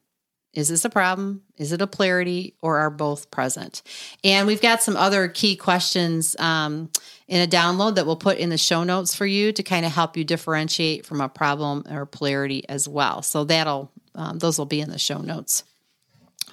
Is 0.52 0.68
this 0.68 0.84
a 0.84 0.90
problem? 0.90 1.40
Is 1.56 1.72
it 1.72 1.80
a 1.80 1.86
polarity 1.86 2.56
or 2.60 2.76
are 2.76 2.90
both 2.90 3.30
present? 3.30 3.80
And 4.22 4.46
we've 4.46 4.60
got 4.60 4.82
some 4.82 4.98
other 4.98 5.28
key 5.28 5.56
questions 5.56 6.36
um, 6.38 6.90
in 7.26 7.40
a 7.40 7.50
download 7.50 7.94
that 7.94 8.04
we'll 8.04 8.16
put 8.16 8.36
in 8.36 8.50
the 8.50 8.58
show 8.58 8.84
notes 8.84 9.14
for 9.14 9.24
you 9.24 9.50
to 9.50 9.62
kind 9.62 9.86
of 9.86 9.92
help 9.92 10.14
you 10.14 10.24
differentiate 10.24 11.06
from 11.06 11.22
a 11.22 11.28
problem 11.30 11.84
or 11.90 12.04
polarity 12.04 12.68
as 12.68 12.86
well. 12.86 13.22
So 13.22 13.44
that'll, 13.44 13.90
um, 14.14 14.40
those 14.40 14.58
will 14.58 14.66
be 14.66 14.82
in 14.82 14.90
the 14.90 14.98
show 14.98 15.22
notes 15.22 15.64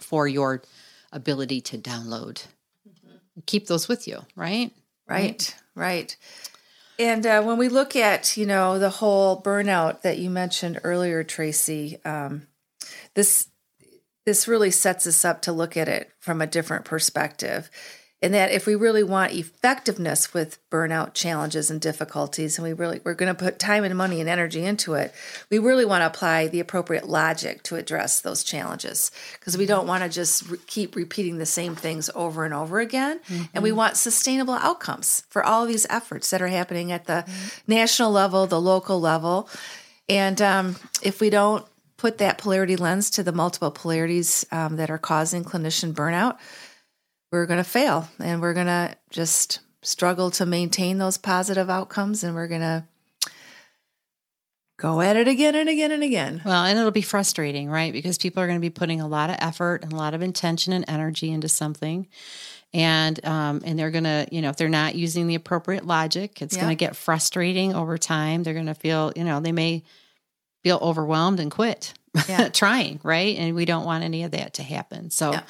for 0.04 0.28
your 0.28 0.62
ability 1.12 1.62
to 1.62 1.78
download. 1.78 2.46
Keep 3.46 3.68
those 3.68 3.88
with 3.88 4.08
you, 4.08 4.20
right? 4.36 4.72
Right, 5.08 5.56
right. 5.76 6.16
And 7.00 7.26
uh, 7.26 7.42
when 7.42 7.58
we 7.58 7.70
look 7.70 7.96
at, 7.96 8.38
you 8.38 8.46
know, 8.46 8.78
the 8.78 8.89
whole 8.89 9.42
burnout 9.42 10.02
that 10.02 10.20
you 10.20 10.30
mentioned 10.30 10.80
earlier, 10.84 11.24
Tracy, 11.24 11.98
um, 12.06 12.48
this 13.16 13.48
this 14.26 14.48
really 14.48 14.72
sets 14.72 15.06
us 15.06 15.26
up 15.26 15.42
to 15.42 15.52
look 15.52 15.76
at 15.76 15.89
it 15.89 16.12
from 16.20 16.42
a 16.42 16.48
different 16.48 16.86
perspective. 16.86 17.70
And 18.23 18.33
that 18.33 18.51
if 18.51 18.65
we 18.65 18.75
really 18.75 19.03
want 19.03 19.33
effectiveness 19.33 20.33
with 20.33 20.57
burnout 20.69 21.13
challenges 21.13 21.69
and 21.69 21.81
difficulties, 21.81 22.57
and 22.57 22.65
we 22.65 22.71
really 22.71 23.01
we're 23.03 23.13
going 23.15 23.33
to 23.33 23.43
put 23.43 23.59
time 23.59 23.83
and 23.83 23.97
money 23.97 24.21
and 24.21 24.29
energy 24.29 24.63
into 24.63 24.93
it, 24.93 25.13
we 25.49 25.59
really 25.59 25.83
want 25.83 26.01
to 26.03 26.07
apply 26.07 26.47
the 26.47 26.62
appropriate 26.62 27.07
logic 27.07 27.63
to 27.63 27.75
address 27.75 28.21
those 28.21 28.43
challenges. 28.45 29.12
Because 29.33 29.57
we 29.57 29.65
don't 29.65 29.88
want 29.88 30.03
to 30.03 30.09
just 30.09 30.49
re- 30.49 30.57
keep 30.67 30.95
repeating 30.95 31.38
the 31.38 31.45
same 31.45 31.75
things 31.75 32.09
over 32.15 32.45
and 32.45 32.53
over 32.53 32.79
again. 32.79 33.19
And 33.53 33.62
we 33.62 33.73
want 33.73 33.97
sustainable 33.97 34.53
outcomes 34.53 35.23
for 35.29 35.43
all 35.43 35.65
these 35.65 35.86
efforts 35.89 36.29
that 36.29 36.41
are 36.41 36.47
happening 36.47 36.93
at 36.93 37.05
the 37.05 37.25
national 37.67 38.12
level, 38.12 38.47
the 38.47 38.62
local 38.62 39.01
level, 39.01 39.49
and 40.09 40.41
um, 40.41 40.75
if 41.01 41.19
we 41.21 41.29
don't 41.29 41.65
put 41.97 42.17
that 42.17 42.38
polarity 42.38 42.75
lens 42.75 43.09
to 43.12 43.23
the 43.23 43.31
multiple 43.31 43.71
polarities 43.71 44.45
um, 44.51 44.75
that 44.75 44.89
are 44.89 44.97
causing 44.97 45.43
clinician 45.43 45.93
burnout, 45.93 46.38
we're 47.34 47.48
going 47.48 47.58
to 47.58 47.63
fail 47.69 48.08
and 48.19 48.41
we're 48.41 48.54
going 48.54 48.67
to 48.67 48.96
just 49.10 49.60
struggle 49.82 50.30
to 50.32 50.46
maintain 50.46 51.00
those 51.00 51.17
positive 51.17 51.67
outcomes 51.69 52.24
and 52.24 52.36
we're 52.36 52.48
going 52.48 52.62
to 52.62 52.84
go 54.78 55.02
at 55.02 55.15
it 55.15 55.28
again 55.28 55.56
and 55.56 55.67
again 55.67 55.91
and 55.91 56.04
again. 56.04 56.41
Well, 56.46 56.63
and 56.63 56.78
it'll 56.78 56.91
be 56.91 57.02
frustrating, 57.02 57.69
right? 57.69 57.91
Because 57.91 58.19
people 58.19 58.43
are 58.43 58.46
going 58.48 58.60
to 58.60 58.62
be 58.62 58.69
putting 58.69 59.02
a 59.02 59.08
lot 59.08 59.32
of 59.32 59.38
effort 59.39 59.84
and 59.84 59.91
a 59.91 59.96
lot 59.96 60.13
of 60.13 60.22
intention 60.22 60.74
and 60.74 60.86
energy 60.88 61.32
into 61.32 61.50
something. 61.50 62.08
And 62.72 63.24
um, 63.26 63.62
and 63.65 63.78
they're 63.78 63.91
gonna, 63.91 64.26
you 64.32 64.41
know, 64.41 64.50
if 64.50 64.58
they're 64.58 64.67
not 64.67 64.96
using 64.96 65.28
the 65.28 65.36
appropriate 65.36 65.86
logic, 65.86 66.41
it's 66.41 66.56
Yeah. 66.56 66.62
gonna 66.62 66.74
get 66.74 66.96
frustrating 66.96 67.76
over 67.76 68.00
time. 68.00 68.41
They're 68.41 68.56
gonna 68.56 68.74
feel, 68.74 69.13
you 69.15 69.24
know, 69.24 69.39
they 69.41 69.52
may 69.52 69.84
feel 70.63 70.80
overwhelmed 70.82 71.39
and 71.39 71.52
quit 71.52 71.93
Yeah. 72.28 72.50
trying, 72.54 73.00
right? 73.04 73.38
And 73.38 73.54
we 73.56 73.65
don't 73.65 73.86
want 73.86 74.04
any 74.04 74.24
of 74.24 74.32
that 74.32 74.56
to 74.56 74.63
happen. 74.63 75.12
So 75.12 75.34
Yeah. 75.34 75.43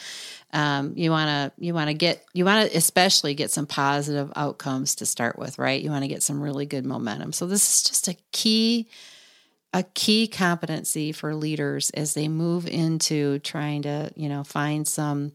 Um, 0.54 0.94
you 0.96 1.10
want 1.10 1.28
to 1.30 1.63
you 1.66 1.74
want 1.74 1.89
to 1.89 1.94
get 1.96 2.24
you 2.34 2.46
want 2.46 2.70
to 2.72 2.78
especially 2.78 3.34
get 3.34 3.52
some 3.52 3.66
positive 3.66 4.32
outcomes 4.36 4.96
to 4.96 5.06
start 5.06 5.38
with, 5.38 5.58
right? 5.60 5.82
You 5.82 5.89
want 5.89 6.04
to 6.04 6.08
get 6.08 6.24
some 6.24 6.39
really 6.39 6.66
good 6.66 6.86
momentum. 6.86 7.34
So 7.34 7.48
this 7.48 7.68
is 7.78 7.84
just 7.84 8.08
a 8.08 8.16
key 8.32 8.88
a 9.74 9.82
key 9.96 10.28
competency 10.28 11.12
for 11.12 11.34
leaders 11.34 11.89
as 11.89 12.13
they 12.13 12.28
move 12.28 12.68
into 12.68 13.39
trying 13.39 13.82
to 13.82 14.12
you 14.16 14.30
know 14.30 14.44
find 14.44 14.88
some 14.88 15.32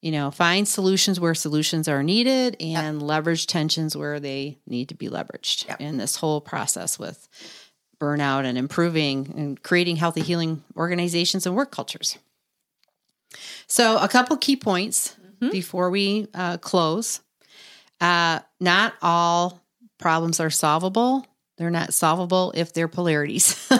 you 0.00 0.12
know 0.12 0.30
find 0.30 0.68
solutions 0.68 1.18
where 1.18 1.34
solutions 1.34 1.88
are 1.88 2.04
needed 2.04 2.56
and 2.60 3.02
leverage 3.02 3.48
tensions 3.48 3.96
where 3.96 4.20
they 4.20 4.56
need 4.68 4.90
to 4.90 4.94
be 4.94 5.08
leveraged 5.08 5.66
Yep. 5.66 5.80
in 5.80 5.96
this 5.96 6.14
whole 6.14 6.40
process 6.40 6.96
with 7.00 7.28
burnout 8.00 8.44
and 8.44 8.56
improving 8.56 9.34
and 9.36 9.60
creating 9.64 9.96
healthy 9.96 10.20
healing 10.20 10.62
organizations 10.76 11.44
and 11.44 11.56
work 11.56 11.72
cultures 11.72 12.16
so 13.66 13.98
a 13.98 14.08
couple 14.08 14.36
key 14.36 14.56
points 14.56 15.16
before 15.50 15.90
we 15.90 16.26
uh, 16.34 16.56
close 16.58 17.20
uh, 18.00 18.40
not 18.60 18.94
all 19.02 19.60
problems 19.98 20.40
are 20.40 20.50
solvable 20.50 21.26
they're 21.58 21.70
not 21.70 21.92
solvable 21.92 22.52
if 22.54 22.72
they're 22.72 22.88
polarities. 22.88 23.68
All 23.70 23.78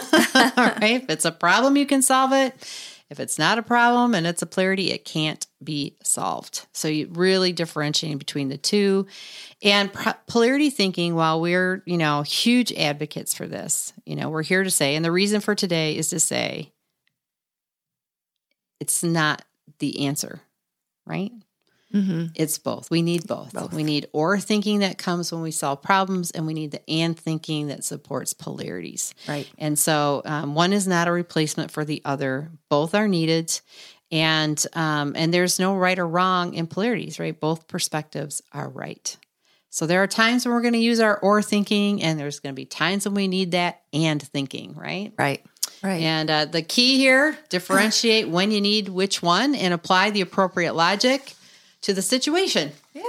right. 0.55 1.01
If 1.01 1.09
it's 1.09 1.25
a 1.25 1.31
problem, 1.31 1.77
you 1.77 1.85
can 1.85 2.01
solve 2.01 2.33
it. 2.33 2.53
If 3.09 3.19
it's 3.19 3.39
not 3.39 3.57
a 3.57 3.63
problem 3.63 4.13
and 4.13 4.27
it's 4.27 4.43
a 4.43 4.45
polarity, 4.45 4.91
it 4.91 5.03
can't 5.03 5.47
be 5.63 5.95
solved. 6.03 6.67
So 6.73 6.87
you 6.87 7.07
really 7.11 7.53
differentiating 7.53 8.19
between 8.19 8.49
the 8.49 8.57
two. 8.57 9.07
And 9.63 9.91
pro- 9.91 10.13
polarity 10.27 10.69
thinking, 10.69 11.15
while 11.15 11.41
we're, 11.41 11.81
you 11.87 11.97
know, 11.97 12.21
huge 12.21 12.71
advocates 12.73 13.33
for 13.33 13.47
this, 13.47 13.93
you 14.05 14.15
know, 14.15 14.29
we're 14.29 14.43
here 14.43 14.63
to 14.63 14.69
say, 14.69 14.95
and 14.95 15.03
the 15.03 15.11
reason 15.11 15.41
for 15.41 15.55
today 15.55 15.97
is 15.97 16.09
to 16.09 16.19
say 16.19 16.71
it's 18.79 19.03
not 19.03 19.43
the 19.79 20.05
answer, 20.05 20.41
right? 21.05 21.31
Mm-hmm. 21.93 22.27
It's 22.35 22.59
both. 22.59 22.91
We 22.91 23.01
need 23.01 23.27
both. 23.27 23.53
Both. 23.53 23.73
We 23.73 23.83
need 23.83 24.07
or 24.13 24.39
thinking 24.39 24.79
that 24.79 24.97
comes 24.97 25.31
when 25.31 25.41
we 25.41 25.51
solve 25.51 25.81
problems, 25.81 26.29
and 26.31 26.45
we 26.45 26.53
need 26.53 26.71
the 26.71 26.87
and 26.89 27.17
thinking 27.17 27.67
that 27.67 27.83
supports 27.83 28.33
polarities. 28.33 29.15
Right. 29.27 29.49
And 29.57 29.77
so 29.77 30.21
um, 30.25 30.53
one 30.53 30.71
is 30.71 30.87
not 30.87 31.07
a 31.07 31.11
replacement 31.11 31.71
for 31.71 31.83
the 31.83 32.01
other. 32.05 32.51
Both 32.69 32.93
are 32.93 33.07
needed, 33.07 33.59
and 34.11 34.63
um, 34.73 35.13
and 35.15 35.33
there's 35.33 35.59
no 35.59 35.75
right 35.75 35.97
or 35.97 36.07
wrong 36.07 36.53
in 36.53 36.67
polarities. 36.67 37.19
Right. 37.19 37.37
Both 37.37 37.67
perspectives 37.67 38.43
are 38.53 38.69
right. 38.69 39.17
So 39.71 39.85
there 39.85 40.01
are 40.01 40.07
times 40.07 40.45
when 40.45 40.53
we're 40.53 40.61
going 40.61 40.73
to 40.73 40.79
use 40.79 40.99
our 40.99 41.17
or 41.17 41.41
thinking, 41.41 42.03
and 42.03 42.19
there's 42.19 42.39
going 42.39 42.53
to 42.53 42.59
be 42.59 42.65
times 42.65 43.05
when 43.05 43.15
we 43.15 43.27
need 43.27 43.51
that 43.51 43.81
and 43.93 44.21
thinking. 44.21 44.75
Right. 44.75 45.13
Right. 45.17 45.43
Right. 45.81 46.01
And 46.01 46.29
uh, 46.29 46.45
the 46.45 46.61
key 46.61 46.97
here 46.97 47.37
differentiate 47.49 48.27
when 48.29 48.51
you 48.51 48.59
need 48.61 48.89
which 48.89 49.21
one 49.21 49.55
and 49.55 49.73
apply 49.73 50.09
the 50.09 50.21
appropriate 50.21 50.73
logic 50.73 51.33
to 51.81 51.93
the 51.93 52.01
situation. 52.01 52.71
yeah. 52.93 53.03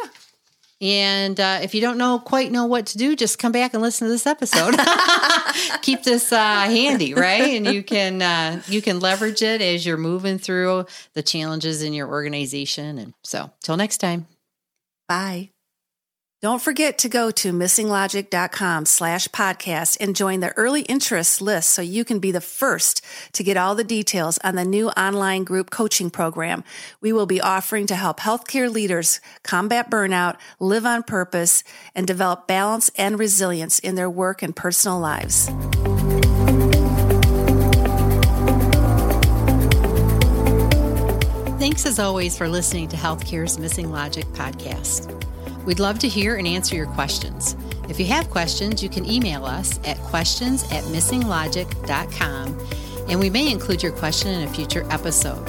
And 0.82 1.38
uh, 1.38 1.58
if 1.62 1.74
you 1.74 1.82
don't 1.82 1.98
know 1.98 2.18
quite 2.18 2.50
know 2.50 2.64
what 2.64 2.86
to 2.86 2.98
do, 2.98 3.14
just 3.14 3.38
come 3.38 3.52
back 3.52 3.74
and 3.74 3.82
listen 3.82 4.06
to 4.06 4.10
this 4.10 4.26
episode. 4.26 4.74
Keep 5.82 6.04
this 6.04 6.32
uh, 6.32 6.38
handy, 6.38 7.12
right? 7.12 7.54
And 7.54 7.66
you 7.66 7.82
can 7.82 8.22
uh, 8.22 8.62
you 8.66 8.80
can 8.80 8.98
leverage 8.98 9.42
it 9.42 9.60
as 9.60 9.84
you're 9.84 9.98
moving 9.98 10.38
through 10.38 10.86
the 11.12 11.22
challenges 11.22 11.82
in 11.82 11.92
your 11.92 12.08
organization. 12.08 12.96
And 12.96 13.12
so, 13.22 13.50
till 13.62 13.76
next 13.76 13.98
time. 13.98 14.26
Bye. 15.06 15.50
Don't 16.42 16.62
forget 16.62 16.96
to 16.98 17.10
go 17.10 17.30
to 17.30 17.52
missinglogic.com 17.52 18.86
slash 18.86 19.28
podcast 19.28 19.98
and 20.00 20.16
join 20.16 20.40
the 20.40 20.56
early 20.56 20.80
interest 20.82 21.42
list 21.42 21.68
so 21.68 21.82
you 21.82 22.02
can 22.02 22.18
be 22.18 22.32
the 22.32 22.40
first 22.40 23.04
to 23.32 23.44
get 23.44 23.58
all 23.58 23.74
the 23.74 23.84
details 23.84 24.38
on 24.42 24.54
the 24.54 24.64
new 24.64 24.88
online 24.90 25.44
group 25.44 25.68
coaching 25.68 26.08
program 26.08 26.64
we 27.02 27.12
will 27.12 27.26
be 27.26 27.42
offering 27.42 27.86
to 27.88 27.94
help 27.94 28.20
healthcare 28.20 28.72
leaders 28.72 29.20
combat 29.42 29.90
burnout, 29.90 30.38
live 30.58 30.86
on 30.86 31.02
purpose, 31.02 31.62
and 31.94 32.06
develop 32.06 32.46
balance 32.46 32.90
and 32.96 33.18
resilience 33.18 33.78
in 33.78 33.94
their 33.94 34.08
work 34.08 34.42
and 34.42 34.56
personal 34.56 34.98
lives. 34.98 35.50
Thanks 41.60 41.84
as 41.84 41.98
always 41.98 42.38
for 42.38 42.48
listening 42.48 42.88
to 42.88 42.96
Healthcare's 42.96 43.58
Missing 43.58 43.92
Logic 43.92 44.24
podcast. 44.28 45.12
We'd 45.66 45.78
love 45.78 45.98
to 45.98 46.08
hear 46.08 46.36
and 46.36 46.48
answer 46.48 46.74
your 46.74 46.86
questions. 46.86 47.54
If 47.86 48.00
you 48.00 48.06
have 48.06 48.30
questions, 48.30 48.82
you 48.82 48.88
can 48.88 49.04
email 49.04 49.44
us 49.44 49.78
at 49.84 49.98
questions 49.98 50.62
at 50.72 50.84
missinglogic.com 50.84 52.66
and 53.10 53.20
we 53.20 53.28
may 53.28 53.52
include 53.52 53.82
your 53.82 53.92
question 53.92 54.30
in 54.30 54.48
a 54.48 54.52
future 54.54 54.86
episode. 54.90 55.46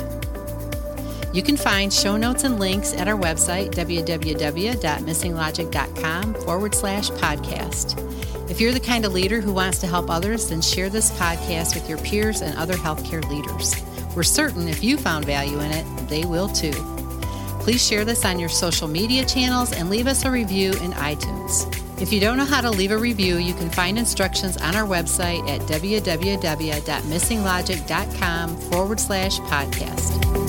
You 1.33 1.43
can 1.43 1.55
find 1.55 1.93
show 1.93 2.17
notes 2.17 2.43
and 2.43 2.59
links 2.59 2.93
at 2.93 3.07
our 3.07 3.17
website, 3.17 3.71
www.missinglogic.com 3.71 6.33
forward 6.33 6.75
slash 6.75 7.09
podcast. 7.11 8.51
If 8.51 8.59
you're 8.59 8.73
the 8.73 8.81
kind 8.81 9.05
of 9.05 9.13
leader 9.13 9.39
who 9.39 9.53
wants 9.53 9.79
to 9.79 9.87
help 9.87 10.09
others, 10.09 10.49
then 10.49 10.61
share 10.61 10.89
this 10.89 11.09
podcast 11.11 11.73
with 11.73 11.87
your 11.87 11.99
peers 11.99 12.41
and 12.41 12.57
other 12.57 12.73
healthcare 12.73 13.25
leaders. 13.29 13.81
We're 14.15 14.23
certain 14.23 14.67
if 14.67 14.83
you 14.83 14.97
found 14.97 15.25
value 15.25 15.59
in 15.59 15.71
it, 15.71 15.85
they 16.07 16.25
will 16.25 16.49
too. 16.49 16.73
Please 17.61 17.85
share 17.85 18.05
this 18.05 18.25
on 18.25 18.39
your 18.39 18.49
social 18.49 18.87
media 18.87 19.23
channels 19.23 19.71
and 19.71 19.87
leave 19.89 20.07
us 20.07 20.25
a 20.25 20.31
review 20.31 20.71
in 20.71 20.93
iTunes. 20.93 21.71
If 22.01 22.11
you 22.11 22.19
don't 22.19 22.37
know 22.37 22.45
how 22.45 22.61
to 22.61 22.71
leave 22.71 22.89
a 22.89 22.97
review, 22.97 23.37
you 23.37 23.53
can 23.53 23.69
find 23.69 23.99
instructions 23.99 24.57
on 24.57 24.75
our 24.75 24.87
website 24.87 25.47
at 25.47 25.61
www.missinglogic.com 25.61 28.57
forward 28.57 28.99
slash 28.99 29.39
podcast. 29.41 30.40